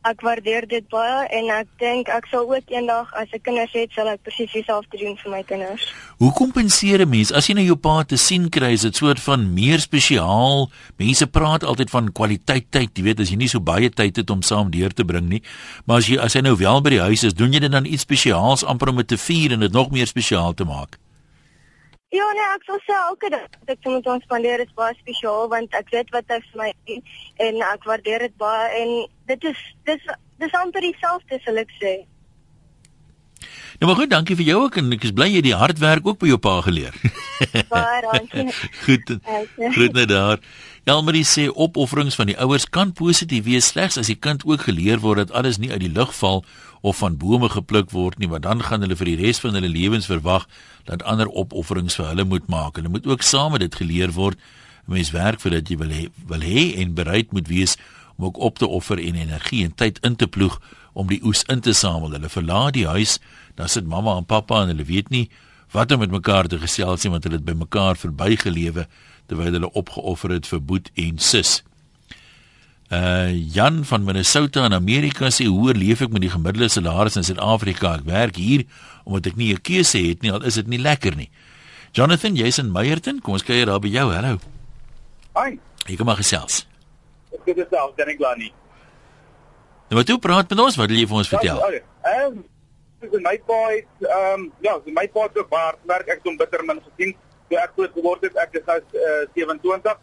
[0.00, 3.90] Ek waardeer dit baie en ek dink ek sal ook eendag as ek kinders het,
[3.92, 5.84] sal ek presies dieselfde doen vir my kinders.
[6.16, 9.20] Hoe kompenseer 'n mens as jy nou jou pa te sien kry, is dit soort
[9.20, 10.70] van meer spesiaal?
[10.96, 14.30] Mense praat altyd van kwaliteit tyd, jy weet, as jy nie so baie tyd het
[14.30, 15.42] om saam deur te bring nie.
[15.84, 17.84] Maar as jy as hy nou wel by die huis is, doen jy dit dan
[17.84, 20.96] iets spesiaals amper om dit te vier en dit nog meer spesiaal te maak?
[22.10, 25.46] Ja, nee, ek sal sê elke dag dat ek met ons spandeer is baie spesiaal
[25.52, 27.04] want ek weet wat hy vir my doen
[27.46, 28.94] en ek waardeer dit baie en
[29.30, 30.08] dit is dis
[30.42, 31.92] dis amper dieselfde sal ek sê.
[33.78, 36.10] Nou maar goed, dankie vir jou ook en ek is bly jy die hard werk
[36.10, 36.98] ook by jou pa geleer.
[37.70, 38.48] Baie dankie.
[38.88, 39.14] goed.
[39.78, 40.42] Groet net daar.
[40.88, 45.02] Elmarie sê opofferings van die ouers kan positief wees slegs as die kind ook geleer
[45.02, 46.40] word dat alles nie uit die lug val
[46.80, 49.68] of van bome gepluk word nie, maar dan gaan hulle vir die res van hulle
[49.68, 50.46] lewens verwag
[50.88, 52.80] dat ander opofferings vir hulle moet maak.
[52.80, 54.38] Hulle moet ook saam met dit geleer word.
[54.88, 57.76] 'n Mens werk vir dit jy wil hê, wil hê en bereid moet wees
[58.16, 60.60] om ook op te offer en energie en tyd in te ploeg
[60.92, 62.10] om die oes in te samel.
[62.10, 63.18] Hulle verlaat die huis,
[63.54, 65.28] dan sit mamma en pappa en hulle weet nie
[65.70, 68.86] wat om met mekaar te gesels nie want hulle het by mekaar verbygelewe
[69.30, 71.60] terwyl hulle opgeoffer het vir boet en sis.
[72.90, 77.26] Uh Jan van Minnesota in Amerika sê hoe leef ek met die gemiddelde salaris in
[77.26, 77.94] Suid-Afrika?
[78.00, 78.66] Ek werk hier
[79.06, 81.30] omdat ek nie 'n keuse het nie, al is dit nie lekker nie.
[81.92, 83.20] Jonathan, jy's in Meyerton.
[83.20, 84.12] Kom ons kyk daar by jou.
[84.12, 84.38] Hallo.
[85.34, 85.58] Hi.
[85.86, 86.66] Ek kom maar gesels.
[87.46, 88.52] Ek is self, dan ek glo nie.
[89.90, 91.58] Nou wat jy praat met ons, wat wil jy vir ons vertel?
[91.58, 92.44] Ja, ehm um,
[93.22, 96.64] my pa het ehm um, ja, my pa het ook baie werk ek doen bitter
[96.64, 97.14] min gesien.
[97.50, 99.96] Toe ek groot geword het, ek is nou uh, 27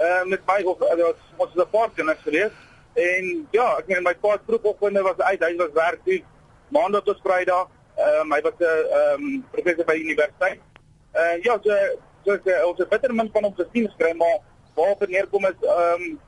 [0.00, 2.52] uh, met my of uh, was ons was 'n paar kinders gewees.
[2.92, 6.20] En ja, ek meen my pa se vroegoggende was uit, hy was werk toe.
[6.68, 7.68] Maandag tot vrydag.
[7.96, 10.60] Ehm um, hy was 'n uh, ehm um, professor by die universiteit.
[11.14, 11.72] Uh, ja, so
[12.24, 14.38] so uh, ons het bitter min van ons gesien skry maar
[14.74, 16.20] waar op neerkom is ehm um,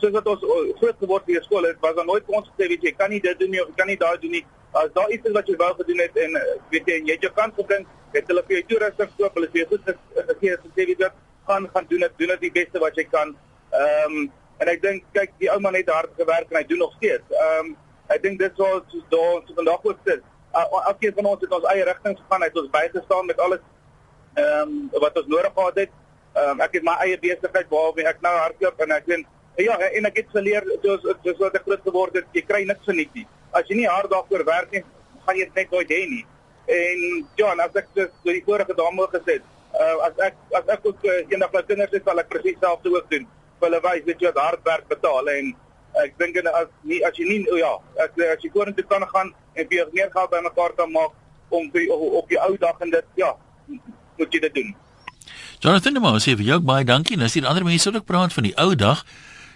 [0.00, 0.42] soos wat ons
[0.80, 3.10] groot geword het by skool het was daar nooit vir ons gesê weet jy kan
[3.10, 4.46] nie dit doen nie of kan nie daai doen nie.
[4.72, 6.32] As daar iets is wat jy wou gedoen het en
[6.70, 7.86] weet jy jy het jou kans gebring
[8.18, 9.90] het hulle vir jou toerusting koop hulle sê goed
[10.32, 11.10] gegee gesê weet jy
[11.48, 13.34] gaan gaan doen dit doen dit die beste wat jy kan
[13.72, 16.82] ehm um, en ek dink kyk die ou man het hard gewerk en hy doen
[16.84, 17.76] nog steeds ehm um,
[18.14, 20.24] ek dink dit sou soos daar so vandag ook sit
[20.56, 23.62] elkeen van ons het ons eie rigting gegaan het ons bygestaan met alles
[24.34, 25.90] ehm um, wat ons nodig gehad het.
[26.34, 29.26] Ehm um, ek het my eie besigheid waarmee ek nou hardloop en ek weet
[29.56, 32.84] ja en ek het geleer soos soos wat ek groot geword het, jy kry niks
[32.84, 33.26] van nie.
[33.52, 34.84] As jy nie hard daarvoor werk nie,
[35.26, 36.24] gaan jy dit net nooit hê nie.
[36.66, 39.44] En ja, as ek so die vorige dame gesê het,
[39.78, 42.90] uh, as ek as ek ook uh, eendag my kinders het, sal ek presies dieselfde
[42.94, 43.28] ook doen.
[43.62, 45.52] Hulle wys weet jy wat hard werk betaal en
[46.02, 47.70] ek dink en as nie as jy nie ja,
[48.02, 51.14] as, as jy vorentoe kan gaan en weer meer geld bymekaar kan maak
[51.54, 53.30] om vir, op die ou dag en dit ja,
[54.18, 54.74] moet jy dit doen.
[55.62, 57.16] Jonathan, maar sê vir jou baie dankie.
[57.16, 59.06] Nou sien ander mense ook praat van die ou dag.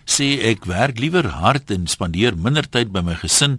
[0.08, 3.58] Sê ek werk liewer hard en spandeer minder tyd by my gesin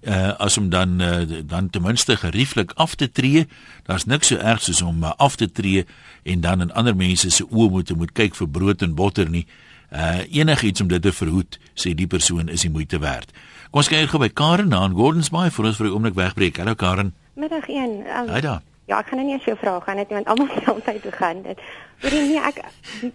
[0.00, 3.46] uh as om dan uh, dan ten minste gerieflik af te tree.
[3.84, 5.86] Daar's niks so erg soos om uh, af te tree
[6.22, 9.46] en dan in ander mense se oë moet moet kyk vir brood en botter nie.
[9.92, 13.32] Uh enigiets om dit te verhoed, sê die persoon is die moeite werd.
[13.70, 16.56] Kom ons kyk gou by Karen aan Gordons Bay vir ons vir 'n oomblik wegbreek.
[16.56, 17.14] Hallo Karen.
[17.34, 17.90] Middag 1.
[18.06, 18.62] Um, Haai daar.
[18.90, 21.12] Ja, ek gaan nou nie eens jou vra gaan net want almal se altyd toe
[21.12, 21.60] gaan dit.
[22.02, 22.64] Maar nee, ek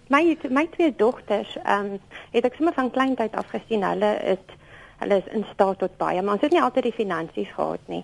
[0.08, 2.00] my my twee dogters, ehm um,
[2.32, 4.56] het ek sommer van kleintyd af gesien hulle is
[4.98, 8.04] hulle is in staat tot baie, maar ons het nie altyd die finansies gehad nie.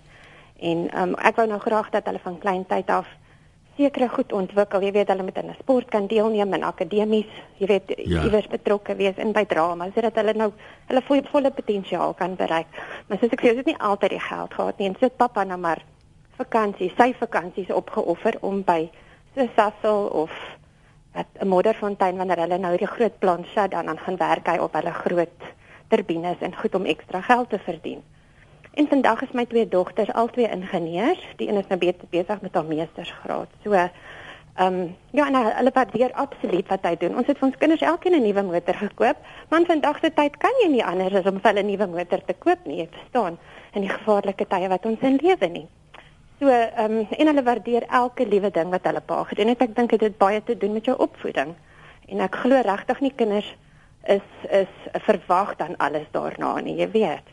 [0.60, 3.08] En ehm um, ek wou nou graag dat hulle van kleintyd af
[3.78, 4.84] sekere goed ontwikkel.
[4.84, 8.24] Jy weet hulle moet in 'n sport kan deelneem en akademies, jy weet ja.
[8.24, 10.52] iewers betrokke wees in by drama sodat hulle nou
[10.88, 12.68] hulle volle, volle potensiaal kan bereik.
[13.08, 14.88] Maar soos ek sê, ons het nie altyd die geld gehad nie.
[14.88, 15.84] En sit pappa nou maar
[16.38, 18.90] vakansie, sy vakansies opgeoffer om by
[19.36, 20.32] so Sassel of
[21.14, 24.74] wat 'n modderfontein wanneer hulle nou die groot planche dan aan gaan werk hy op
[24.74, 25.40] hulle groot
[25.92, 28.02] turbines en goed om ekstra geld te verdien.
[28.80, 31.24] En vandag is my twee dogters albei ingenieurs.
[31.36, 33.52] Die een is nou besig met haar meestersgraad.
[33.64, 33.76] So
[34.56, 37.16] ehm um, ja, en hulle waardeer absoluut wat hy doen.
[37.18, 39.18] Ons het vir ons kinders elkeen 'n nuwe motor gekoop,
[39.50, 42.22] want vandag se tyd kan jy nie anders as om vir hulle 'n nuwe motor
[42.26, 43.38] te koop nie, jy verstaan,
[43.74, 45.68] in die gevaarlike tye wat ons in lewe nie.
[46.40, 49.62] So ehm um, en hulle waardeer elke liewe ding wat hulle pa gedoen het.
[49.62, 51.56] Ek dink dit het baie te doen met jou opvoeding.
[52.08, 53.56] En ek glo regtig nie kinders
[54.04, 54.72] is is
[55.06, 57.30] verwag dan alles daarna nie, jy weet.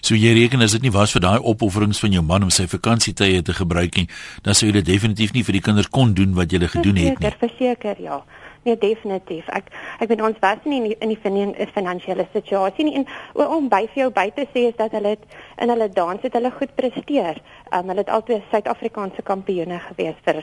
[0.00, 2.68] So jy reken as dit nie was vir daai opofferings van jou man om sy
[2.70, 4.06] vakansietye te gebruik nie,
[4.46, 7.18] dan sou jy dit definitief nie vir die kinders kon doen wat jy gedoen het
[7.18, 7.32] nie.
[7.32, 8.22] Verseker, verseker, ja.
[8.66, 9.46] Nee, definitief.
[9.54, 9.70] Ek
[10.02, 13.84] ek weet ons was nie in die, in die finansiële situasie nie en om by
[13.92, 15.26] vir jou by te sê is dat hulle het,
[15.62, 17.38] in hulle dans het hulle goed presteer.
[17.72, 20.42] Um, hulle het altyd Suid-Afrikaanse kampioene gewees vir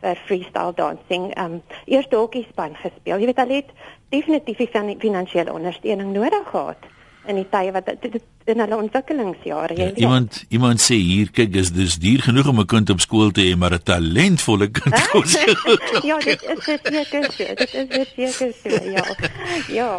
[0.00, 1.30] vir freestyle dancing.
[1.38, 3.18] Um eerste hokkie span gespeel.
[3.18, 3.70] Jy weet hulle het
[4.10, 4.64] definitief
[5.00, 6.90] finansiële ondersteuning nodig gehad
[7.28, 7.88] in die tye wat
[8.50, 12.66] in hulle ontwikkelingsjare ja, iemand iemand sê hier kyk is dis duur genoeg om 'n
[12.66, 15.36] kind op skool te hê maar 'n talentvolle kind kos
[16.10, 19.04] ja dit is seker so dit is seker so ja
[19.68, 19.90] ja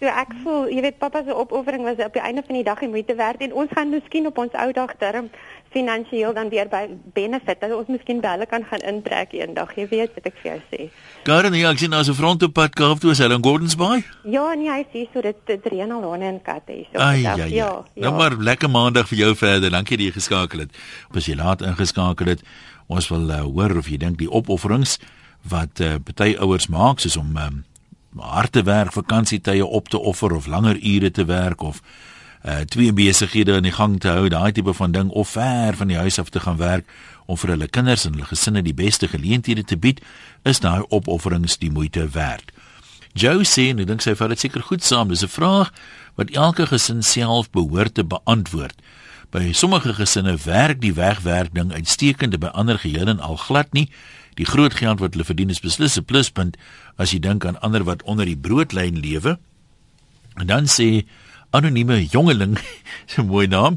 [0.00, 2.80] so ek voel jy weet pappa se opoffering was op die einde van die dag
[2.80, 5.30] die moeite werd en ons gaan miskien op ons ou dag term
[5.76, 6.86] finansiëel dan weer by
[7.16, 10.50] benefit dat ons miskien by hulle kan gaan intrek eendag jy weet wat ek vir
[10.50, 10.88] jou sê.
[11.28, 13.76] Karen ja ek sien nou so front op pad Kaap toe is hulle in Gordons
[13.80, 14.02] Bay.
[14.36, 17.20] Ja nee hy sê so dit dit reën al honde en katte hier so Ai,
[17.24, 17.50] ja, ja.
[17.52, 18.14] ja nou ja.
[18.16, 19.70] maar lekker maandag vir jou verder.
[19.74, 20.82] Dankie dat jy geskakel het.
[21.14, 22.44] As jy laat ingeskakel het
[22.86, 24.98] ons wil uh, hoor of jy dink die opofferings
[25.50, 27.62] wat uh, party ouers maak soos om um,
[28.16, 31.82] harde werk vakansietye op te offer of langer ure te werk of
[32.44, 35.88] uh twee besighede in die gang te hou, daai tipe van ding of ver van
[35.88, 36.84] die huis af te gaan werk
[37.26, 40.00] om vir hulle kinders en hulle gesinne die beste geleenthede te bied,
[40.44, 42.52] is daai opofferings die moeite werd.
[43.16, 45.72] Joe sê en ek dink sy vat dit seker goed saam, dis 'n vraag
[46.16, 48.76] wat elke gesin self behoort te beantwoord.
[49.30, 53.90] By sommige gesinne werk die wegwerk ding uitstekend, by ander geheel en al glad nie.
[54.36, 56.56] Die groot geld wat hulle verdien is beslis 'n pluspunt
[56.96, 59.38] as jy dink aan ander wat onder die broodlyn lewe.
[60.36, 61.04] En dan sê
[61.56, 62.58] anonieme jongeling,
[63.10, 63.76] so 'n mooi naam.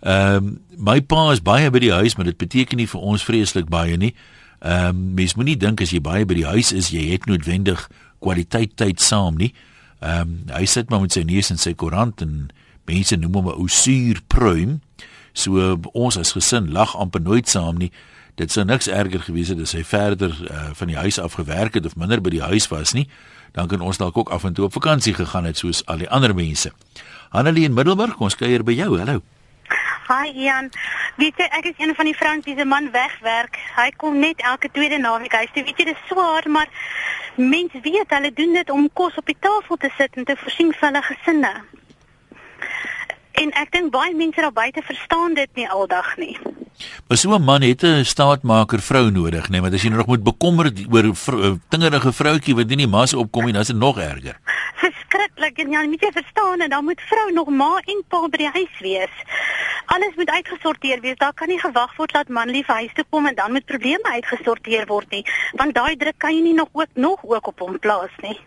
[0.00, 3.24] Ehm um, my pa is baie by die huis, maar dit beteken nie vir ons
[3.24, 4.14] vreeslik baie nie.
[4.60, 7.88] Ehm um, mens moenie dink as jy baie by die huis is, jy het noodwendig
[8.20, 9.52] kwaliteit tyd saam nie.
[10.00, 12.50] Ehm um, hy sit maar met sy neus in sy koerant en
[12.86, 14.80] mense noem hom 'n ou suur pruim.
[15.32, 17.90] So ons as gesin lag amper nooit saam nie.
[18.36, 21.74] Dit sou niks erger gewees het as hy verder uh, van die huis af gewerk
[21.74, 23.08] het of minder by die huis was nie
[23.56, 26.10] dan kan ons dalk ook af en toe op vakansie gegaan het soos al die
[26.10, 26.72] ander mense.
[27.28, 28.98] Hanelie in Middelburg, ons kuier by jou.
[28.98, 29.22] Hallo.
[30.06, 30.68] Hi Ian.
[31.16, 33.56] Weet jy, ek is een van die vrouens wie se man wegwerk.
[33.76, 35.64] Hy kom net elke tweede naweek huis toe.
[35.64, 36.68] Weet jy, dit is swaar, maar
[37.36, 40.74] mense weet hulle doen dit om kos op die tafel te sit en te voorsien
[40.76, 41.54] vir hulle gesinne.
[43.40, 46.36] En ek dink baie mense daar buite verstaan dit nie aldag nie.
[47.08, 50.06] Maar so 'n man het 'n staatmaker vrou nodig, nê, nee, want as jy nog
[50.06, 53.98] moet bekommer oor 'n tingerige vroutjie wat nie mas opkom nie, dan is dit nog
[53.98, 54.36] erger.
[54.82, 58.36] Verskriklik en jy moet jy verstaan en dan moet vrou nog ma en pa by
[58.36, 59.14] die huis wees.
[59.86, 61.16] Alles moet uitgesorteer wees.
[61.16, 64.12] Daar kan nie gewag word dat man lief huis toe kom en dan moet probleme
[64.12, 67.78] uitgesorteer word nie, want daai druk kan jy nie nog ook nog ook op hom
[67.78, 68.38] plaas nie.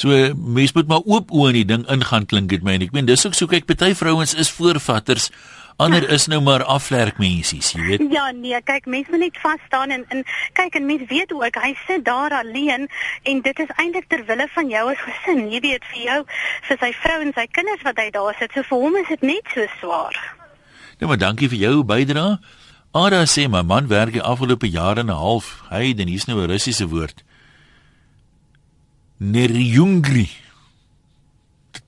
[0.00, 2.94] So mense moet maar oop oë in die ding ingaan klink dit my en ek
[2.96, 5.28] meen dis ook soek ek party vrouens is voorvatters
[5.80, 8.02] ander is nou maar aflerkmensies jy weet.
[8.12, 10.24] Ja nee kyk mense moet net vas staan en en
[10.58, 12.88] kyk en mense weet ook hy sit daar alleen
[13.22, 15.46] en dit is eintlik ter wille van jou as gesin.
[15.52, 16.18] Jy weet vir jou
[16.68, 18.52] vir sy vrou en sy kinders wat hy daar sit.
[18.54, 20.20] So vir hom is dit net so swaar.
[21.00, 22.36] Nou maar dankie vir jou bydrae.
[22.90, 25.62] Ada sê my man werk die afgelope jare en 'n half.
[25.70, 27.24] Hy dan hier's nou 'n Russiese woord.
[29.18, 30.28] Nerjungri.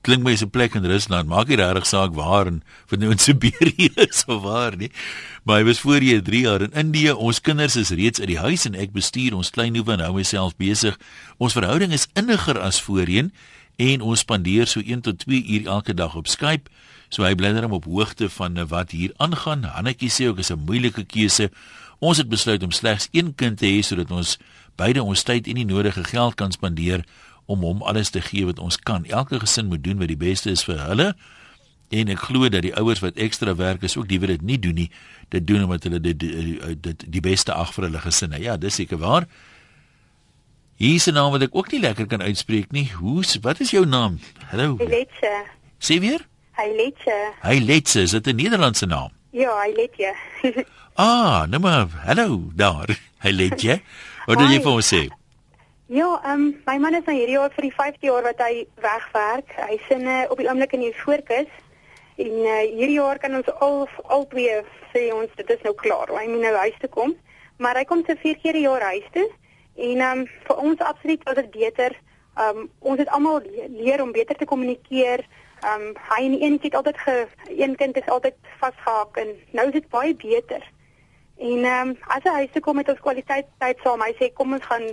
[0.03, 2.61] Klink my is 'n plek in Rusland, maak nie regtig saak waar en
[2.91, 4.91] vir nou in Siberië is of waar nie.
[5.45, 7.13] Maar hy was voor hier 3 jaar in Indië.
[7.15, 10.57] Ons kinders is reeds uit die huis en ek bestuur ons klein nuwe nou myself
[10.59, 10.99] besig.
[11.37, 13.31] Ons verhouding is inniger as voorheen
[13.79, 16.67] en ons spandeer so 1 tot 2 uur elke dag op Skype.
[17.07, 19.63] So hy bly net op hoogte van wat hier aangaan.
[19.63, 21.47] Hannetjie sê ook is 'n moeilike keuse.
[21.99, 24.37] Ons het besluit om slegs een kind te hê sodat ons
[24.75, 27.05] beide ons tyd en die nodige geld kan spandeer
[27.45, 29.05] om hom alles te gee wat ons kan.
[29.05, 31.13] Elke gesin moet doen wat die beste is vir hulle.
[31.93, 34.59] En ek glo dat die ouers wat ekstra werk is ook die wat dit nie
[34.59, 34.89] doen nie,
[35.29, 38.39] dit doen omdat hulle dit dit die, die beste ag vir hulle gesinne.
[38.41, 39.27] Ja, dis seker waar.
[40.81, 42.91] Hier is 'n naam wat ek ook nie lekker kan uitspreek nie.
[42.97, 44.19] Hoe wat is jou naam?
[44.49, 44.75] Hallo.
[44.79, 45.45] Letse.
[45.79, 46.25] Sê weer?
[47.41, 49.11] Hy Letse, is dit 'n Nederlandse naam?
[49.31, 50.15] Ja, hy Letse.
[50.95, 52.89] ah, nou maar, hallo daar.
[53.19, 53.81] Hy Letse.
[54.25, 55.09] Wat wil jy vir ons sê?
[55.93, 58.63] Ja, ehm um, my man is nou hierdie jaar vir die 5de jaar wat hy
[58.81, 59.51] wegwerk.
[59.61, 61.51] Hy sin uh, op die oomblik in die voorkus.
[62.23, 64.55] En uh, hierdie jaar kan ons al al twee
[64.95, 66.09] sê ons dit is nou klaar.
[66.17, 67.13] Hy moet nou huis toe kom.
[67.61, 69.27] Maar hy kom se vier keer die jaar huis toe.
[69.75, 71.99] En ehm um, vir ons absoluut was dit beter.
[72.41, 73.45] Ehm um, ons het almal
[73.77, 75.27] leer om beter te kommunikeer.
[75.61, 77.17] Ehm um, hy en een kind altyd ge
[77.53, 80.65] een kind is altyd vasgehak en nou is dit baie beter.
[81.37, 84.33] En ehm um, as hy huis toe kom met ons kwaliteit tyd saam, hy sê
[84.33, 84.89] kom ons gaan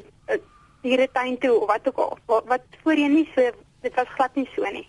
[0.81, 2.19] uh, diere tuin toe of wat ook al.
[2.27, 3.51] Wat, wat voorheen nie so
[3.83, 4.87] dit was glad nie so nie.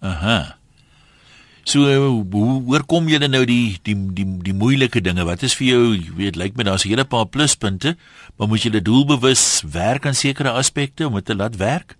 [0.00, 0.56] Aha.
[1.66, 1.82] So
[2.30, 5.24] hoe oorkom julle nou die die die die moeilike dinge?
[5.26, 7.96] Wat is vir jou, jy weet, lyk my daar's 'n hele paar pluspunte,
[8.36, 11.96] maar moet jy doelbewus werk aan sekere aspekte om dit te laat werk?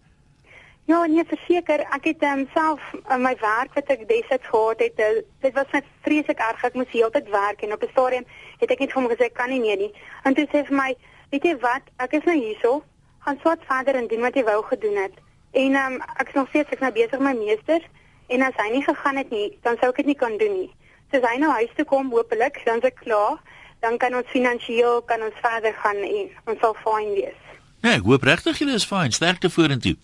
[0.87, 5.01] Ja, nee, verseker, ek het um, self uh, my werk wat ek destyds gehad het,
[5.03, 6.63] uh, dit was net vreeslik erg.
[6.63, 8.25] Ek moes heeltyd werk en op 'n stadium
[8.61, 9.93] het ek net vir hom gesê kan nie meer nie.
[10.23, 10.95] En toe sê hy vir my,
[11.31, 12.85] weet jy wat, ek is nou hierso,
[13.27, 15.15] gaan swat verder en doen wat jy wou gedoen het.
[15.59, 17.83] En um, ek is nog steeds ek nou besig met my meester
[18.31, 20.71] en as hy nie gegaan het nie, dan sou ek dit nie kan doen nie.
[21.11, 23.39] So as hy nou huis toe kom, hopelik, dan is ek klaar,
[23.83, 27.43] dan kan ons finansiëel kan ons verder gaan en ons sal fyn wees.
[27.83, 29.15] Nee, ek hoop regtig julle is fyn.
[29.15, 29.97] Sterkte vorentoe.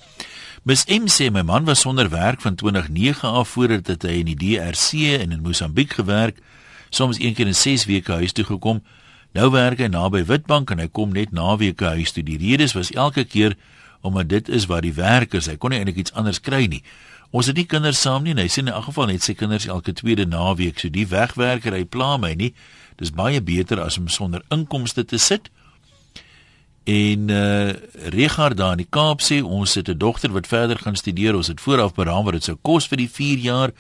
[0.69, 4.39] Miss M sê my man was sonder werk van 2009 af voordat hy in die
[4.39, 6.39] DRC en in Mosambiek gewerk,
[6.91, 8.83] soms een keer in 6 weke huis toe gekom.
[9.33, 12.25] Nou werk hy naby Witbank en hy kom net naweke huis toe.
[12.25, 13.57] Die redes was elke keer
[14.03, 15.49] omdat dit is waar die werk is.
[15.49, 16.83] Hy kon nie eintlik iets anders kry nie.
[17.33, 18.35] Ons het nie kinders saam nie.
[18.37, 20.79] Hy sê in 'n geval net sy kinders elke tweede naweek.
[20.79, 22.53] So die wegwerker, hy pla my nie.
[22.97, 25.49] Dis baie beter as om sonder inkomste te sit.
[26.85, 27.73] En uh
[28.11, 31.37] Richard daar in die Kaap sê ons het 'n dogter wat verder gaan studeer.
[31.37, 33.71] Ons het vooraf beraam wat dit sou kos vir die 4 jaar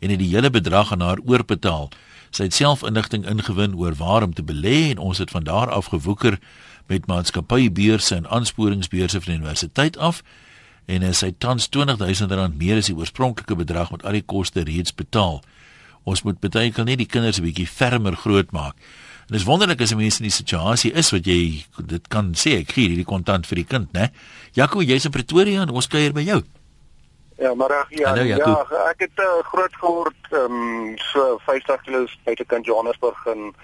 [0.00, 1.90] en het die hele bedrag aan haar oorbetaal.
[2.30, 5.70] Sy het self inligting ingewin oor waar om te belê en ons het van daar
[5.70, 6.38] af gewoeker
[6.86, 10.22] met maatskappybeurse en aansporingsbeurse van die universiteit af
[10.90, 15.40] en sy tans R20000 meer as die oorspronklike bedrag met al die koste reeds betaal.
[16.08, 18.74] Ons moet baie keer net die kinders 'n bietjie fermer grootmaak.
[19.28, 22.58] En dis wonderlik as 'n mens in die situasie is wat jy dit kan sê
[22.60, 24.10] ek gee hierdie kontant vir die kind, né?
[24.52, 26.42] Jaco, jy's in Pretoria en ons kuier by jou.
[27.40, 28.08] Ja, maar ja.
[28.08, 33.54] Hallo, ja, ek het uh, groot geword ehm um, so 50 km buitekant Johannesburg in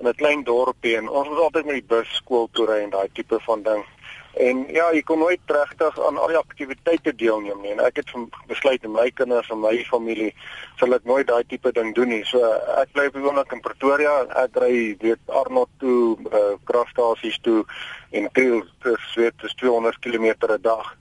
[0.00, 2.90] in 'n klein dorpie en ons was altyd met die bus skool toe ry en
[2.90, 3.84] daai tipe van ding.
[4.32, 7.70] En ja, jy kon nooit regtig aan al die aktiwiteite deelneem nie.
[7.70, 8.12] En ek het
[8.46, 10.34] besluit om my kinders en my familie
[10.76, 12.24] sal ek nooit daai tipe ding doen nie.
[12.24, 12.40] So
[12.80, 14.14] ek bly gewoonlik in Pretoria.
[14.44, 17.64] Ek ry weet Arnold toe, uh, kragstasies toe
[18.10, 20.96] en kriel dis weet dis 200 km 'n dag.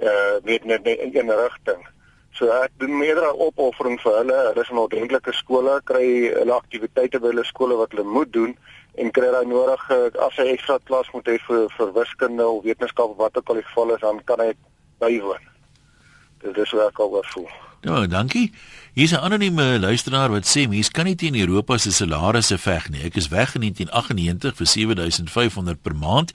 [0.00, 1.86] Uh weet net in een rigting.
[2.32, 4.36] So ek doen meerdere opofferings vir hulle.
[4.48, 6.04] Hulle is in ordentlike skole, kry
[6.38, 8.54] hulle aktiwiteite by hulle skole wat hulle moet doen
[8.98, 13.12] en kry daai nodige as hy ekstra klas moet hê vir vir wiskunde of wetenskap
[13.12, 14.52] of wat ook al die geval is, dan kan hy
[15.02, 15.50] bywoon.
[16.44, 17.50] Dit is werk al wat voel.
[17.80, 18.52] Ja, dankie.
[18.92, 23.02] Hier's 'n anonieme luisteraar wat sê mens kan nie teen Europa se salarisse veg nie.
[23.04, 26.32] Ek is weg in 1998 vir 7500 per maand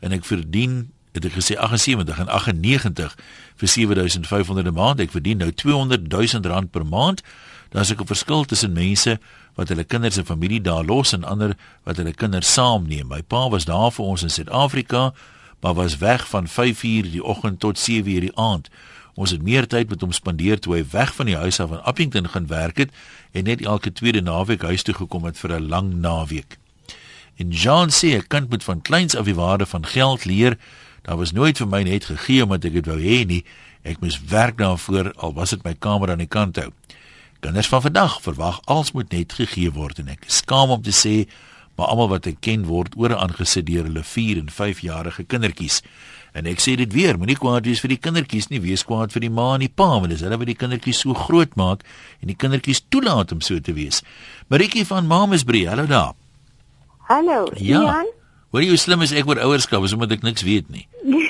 [0.00, 3.16] en ek verdien het ek gesê 78 en 98
[3.56, 5.00] vir 7500 'n maand.
[5.00, 7.22] Ek verdien nou 200 000 rand per maand.
[7.70, 9.18] Daar's 'n verskil tussen mense
[9.54, 13.06] wat hulle kinders en familie daar los en ander wat hulle kinders saamneem.
[13.08, 15.14] My pa was daar vir ons in Suid-Afrika,
[15.60, 18.68] maar was weg van 5:00 die oggend tot 7:00 die aand.
[19.14, 21.82] Ons het meer tyd met hom spandeer toe hy weg van die huis af in
[21.82, 22.90] Appington gaan werk het
[23.30, 26.58] en net elke tweede naweek huis toe gekom het vir 'n lang naweek.
[27.36, 30.58] En Jean sê ek kan met van kleins af die waarde van geld leer.
[31.04, 33.42] Daar was nooit vir my net gegee omdat ek dit wou hê nie.
[33.84, 36.70] Ek moes werk daarvoor al was dit my kamer aan die kant hou.
[37.44, 40.94] Kinders van vandag verwag alles moet net gegee word en ek is skaam om te
[40.96, 41.26] sê
[41.76, 45.80] maar almal wat ek ken word oor aangesit deur hulle 4 en 5 jarige kindertjies.
[46.34, 49.26] En ek sê dit weer, moenie kwaad wees vir die kindertjies nie, wees kwaad vir
[49.26, 51.84] die ma en die pa, want dis hulle wat die kindertjies so groot maak
[52.22, 54.02] en die kindertjies toelaat om so te wees.
[54.50, 56.14] Maritjie van Mamesbury, hallo daar.
[57.10, 57.82] Hallo, ja.
[57.90, 58.14] Jan.
[58.54, 60.84] Wat jy slim is ek oor ouerskap, so moet ek niks weet nie.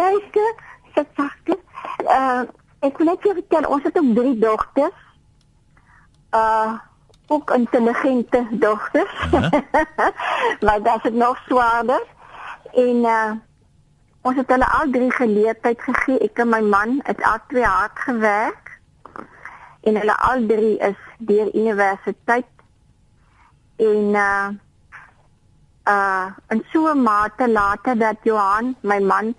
[0.00, 0.50] Luister,
[0.92, 1.56] sit sagte.
[2.04, 2.44] Uh,
[2.84, 5.00] ek wil net jou ons het ook drie dogters.
[6.36, 6.76] Uh
[7.30, 9.16] ook intelligente dogters.
[9.30, 10.12] Uh -huh.
[10.60, 12.02] maar dat is nog zwaarder.
[12.74, 13.32] En uh,
[14.20, 16.18] ons het hulle al drie geleerdheid gegee.
[16.18, 18.80] Ek en my man het al twee hard gewerk.
[19.88, 22.59] En hulle al drie is deur universiteit.
[23.80, 24.48] En uh
[25.88, 29.34] uh en so mate later dat Johan, my man,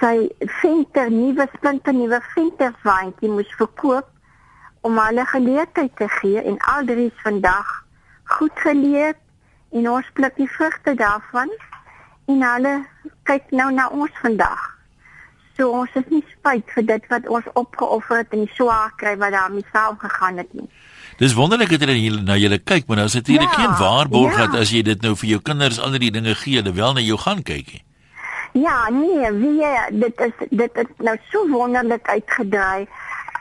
[0.00, 0.28] sy
[0.60, 4.06] venter nuwe splinte nuwe venterwaandjie moes verkoop
[4.86, 7.70] om hulle geleentheid te gee en al drie is vandag
[8.36, 9.14] goed geleer
[9.74, 11.50] en ons pluk die vrugte daarvan
[12.28, 12.74] en hulle
[13.30, 14.60] kyk nou na ons vandag.
[15.56, 19.34] So ons is nie spyt vir dit wat ons opgeoffer het en swaar kry wat
[19.34, 20.68] daarmee saam gegaan het nie.
[21.18, 24.46] Dis wonderlik dat jy na julle kyk, maar is dit hierdie ja, geen waarborg ja.
[24.46, 27.02] dat as jy dit nou vir jou kinders al die dinge gee, hulle wel na
[27.02, 27.82] jou gaan kyk nie.
[28.52, 32.86] Ja, nee, wie dit is dit is nou so wonderlik uitgedraai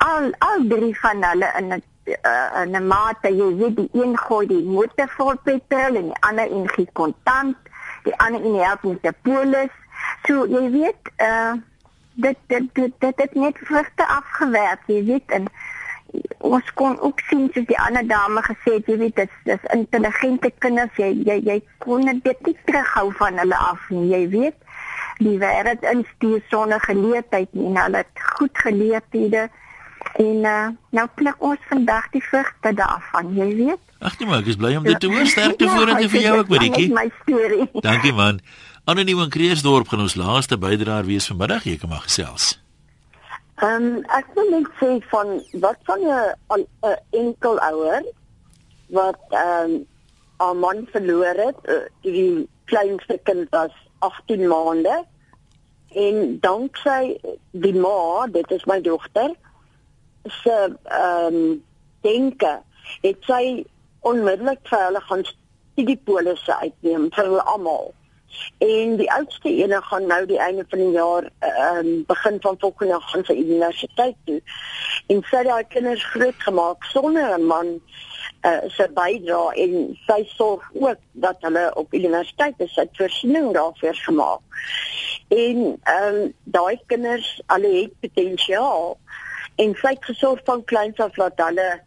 [0.04, 4.18] al al drie van hulle in 'n uh, in 'n mate jy weet die een
[4.18, 7.58] gooi die motor vol petrol en die ander in gee kontant
[8.04, 9.74] die ander in help met die polis
[10.28, 11.54] so jy weet uh,
[12.14, 15.50] dit dit dit dit het net vrugte afgewerk jy weet en
[16.48, 20.52] ons kon ook sien soos die ander dame gesê het jy weet dit is intelligente
[20.64, 24.58] kinders jy jy jy kon dit nie terughou van hulle af nie jy weet
[25.20, 29.48] die wêreld instuur sonder geleerdheid en hulle het goed geleerdhede
[30.18, 33.82] En uh, nou pluk ons vandag die vrugte daarvan, jy weet.
[34.00, 35.26] Ag nee, maar ek is bly om dit te hoor.
[35.30, 36.88] Sterkte ja, vorentoe vir jou ook, Maritjie.
[36.94, 37.68] My storie.
[37.86, 38.40] Dankie man.
[38.88, 41.68] Anoniem in Kreersdorp gaan ons laaste bydraer wees vanmiddag.
[41.70, 42.56] Jy kan maar gesels.
[43.58, 45.30] Ehm um, ek wil net sê van
[45.62, 48.04] wat van 'n 'n enkel ouer
[48.98, 49.88] wat ehm um,
[50.50, 55.06] 'n man verloor het, uh, die kleinste kind was 18 maande
[55.90, 57.18] en danksy
[57.52, 59.34] die ma, dit is my dogter,
[60.44, 61.64] se ehm um,
[62.02, 62.62] denke
[63.02, 63.66] het sy
[64.00, 67.94] onmiddellik vir hulle gaan studiepolisse uitneem vir hulle almal.
[68.58, 72.56] En die oudste ene gaan nou die einde van die jaar ehm um, begin van
[72.60, 74.42] volgende jaar gaan sy universiteit toe.
[75.08, 77.68] En sy het haar kinders groot gemaak sonder 'n man
[78.42, 82.74] uh, se bydra en sy sorg ook dat hulle op universiteit is.
[82.74, 84.42] Sy voorsiening daarvoor gemaak.
[85.28, 88.98] En ehm um, daai kinders alle het potensiaal
[89.56, 91.82] en sy het gesorg van kleins af dat hulle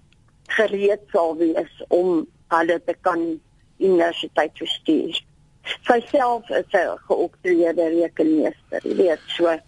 [0.46, 3.40] gereed sal wees om hulle te kan
[3.78, 5.20] universiteit toe stuur.
[5.86, 9.58] Sy self is 'n geoptreede rekenmeester, jy weet, so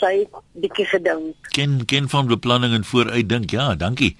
[0.00, 1.36] sy bietjie gedink.
[1.50, 3.50] Ken ken van beplanning en vooruitdink.
[3.50, 4.16] Ja, dankie.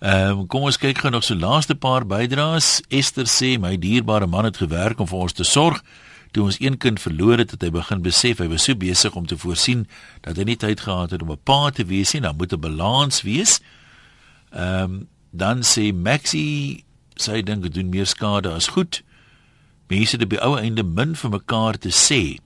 [0.00, 2.82] Ehm um, kom ons kyk gou nog so laaste paar bydraes.
[2.88, 5.82] Esther sê my dierbare man het gewerk om vir ons te sorg
[6.34, 9.26] toe ons een kind verloor het, het hy begin besef hy was so besig om
[9.30, 9.84] te voorsien
[10.26, 12.60] dat hy nie tyd gehad het om 'n pa te wees nie, dan moet 'n
[12.60, 13.60] balans wees.
[14.50, 16.84] Ehm um, dan sê Maxie
[17.16, 19.02] sy dink dit doen meer skade as goed.
[19.88, 22.38] Mense op die ou einde min vir mekaar te sê.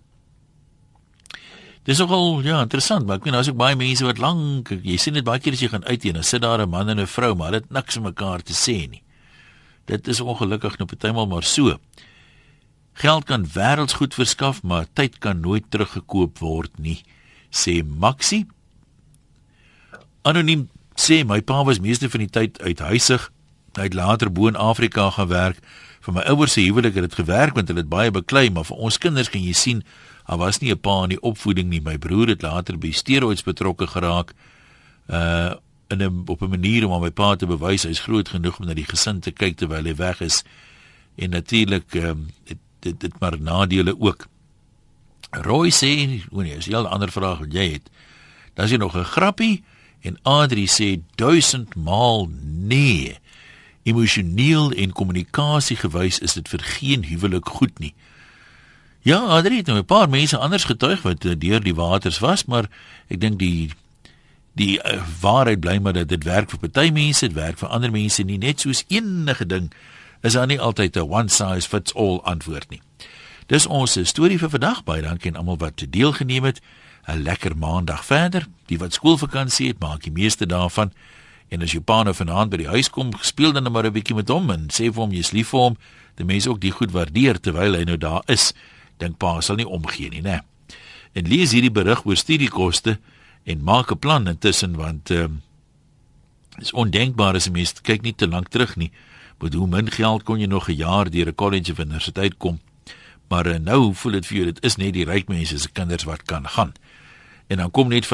[1.88, 4.98] Dis nogal ja, interessant, maar ek weet nou as ek baie mense wat lank, jy
[5.00, 7.00] sien dit baie keer as jy gaan uit en dan sit daar 'n man en
[7.00, 9.02] 'n vrou, maar het niks vir mekaar te sê nie.
[9.86, 11.78] Dit is ongelukkig nou partymal maar so.
[12.92, 17.02] Geld kan wêrelds goed verskaf, maar tyd kan nooit teruggekoop word nie.
[17.50, 18.46] sê Maxie.
[20.22, 23.30] Anoniem sê my pa was meeste van die tyd uithuisig.
[23.78, 25.62] Hy het later bo in Afrika gewerk.
[26.08, 28.78] Vir my ouers se huwelik het dit gewerk want hulle het baie beklei, maar vir
[28.80, 29.82] ons kinders kan jy sien,
[30.24, 31.80] daar was nie 'n pa in die opvoeding nie.
[31.80, 34.32] My broer het later by steroids betrokke geraak.
[35.08, 35.54] Uh
[35.90, 38.66] in 'n op 'n manier om aan my pa te bewys hy's groot genoeg om
[38.66, 40.44] na die gesin te kyk terwyl hy weg is.
[41.16, 44.28] En natuurlik ehm um, dit dit dit maar nadele ook.
[45.30, 47.90] Roy sê, "O nee, is 'n heel ander vraag wat jy het."
[48.54, 49.62] Dan is jy nog 'n grappie
[50.00, 53.18] en Adri sê duisend maal nee.
[53.88, 57.94] Emosioneel en kommunikasiegewys is dit vir geen huwelik goed nie.
[59.06, 62.44] Ja, Adri het nou 'n paar mense anders getuig wat eh, deur die waters was,
[62.44, 62.68] maar
[63.08, 63.70] ek dink die
[64.52, 67.90] die uh, waarheid bly maar dat dit werk vir party mense, dit werk vir ander
[67.90, 69.72] mense nie net soos enige ding
[70.20, 72.82] is daar nie altyd 'n one size fits all antwoord nie.
[73.46, 74.84] Dis ons storie vir vandag.
[74.84, 76.60] Baie dankie aan almal wat deelgeneem het.
[77.06, 78.46] 'n Lekker maandag verder.
[78.66, 80.92] Die wat skoolvakansie het, maak die meeste daarvan.
[81.48, 84.14] En as jou pa nou vanaand by die huis kom, speel dan maar 'n bietjie
[84.14, 85.76] met hom en sê vir hom jy's lief vir hom.
[86.16, 88.52] Die mense ook die goed waardeer terwyl hy nou daar is.
[88.98, 90.40] Dink pa sal nie omgee nie, né?
[91.14, 92.98] En lees hierdie berig oor studiekoste
[93.44, 95.42] en maak 'n plan intussen want ehm um,
[96.58, 98.90] is ondenkbaar as 'n mens kyk nie te lank terug nie.
[99.40, 102.60] Met hoe min geld kon jy nog 'n jaar deur 'n college of universiteit kom?
[103.28, 106.04] Maar uh, nou voel dit vir jou dit is net die ryk mense se kinders
[106.04, 106.72] wat kan gaan.
[107.48, 108.08] En dan kom net 15%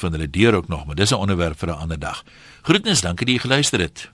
[0.00, 2.24] van hulle deur ook nog, maar dis 'n onderwerp vir 'n ander dag.
[2.62, 4.10] Groetnis, dankie dat jy geluister het.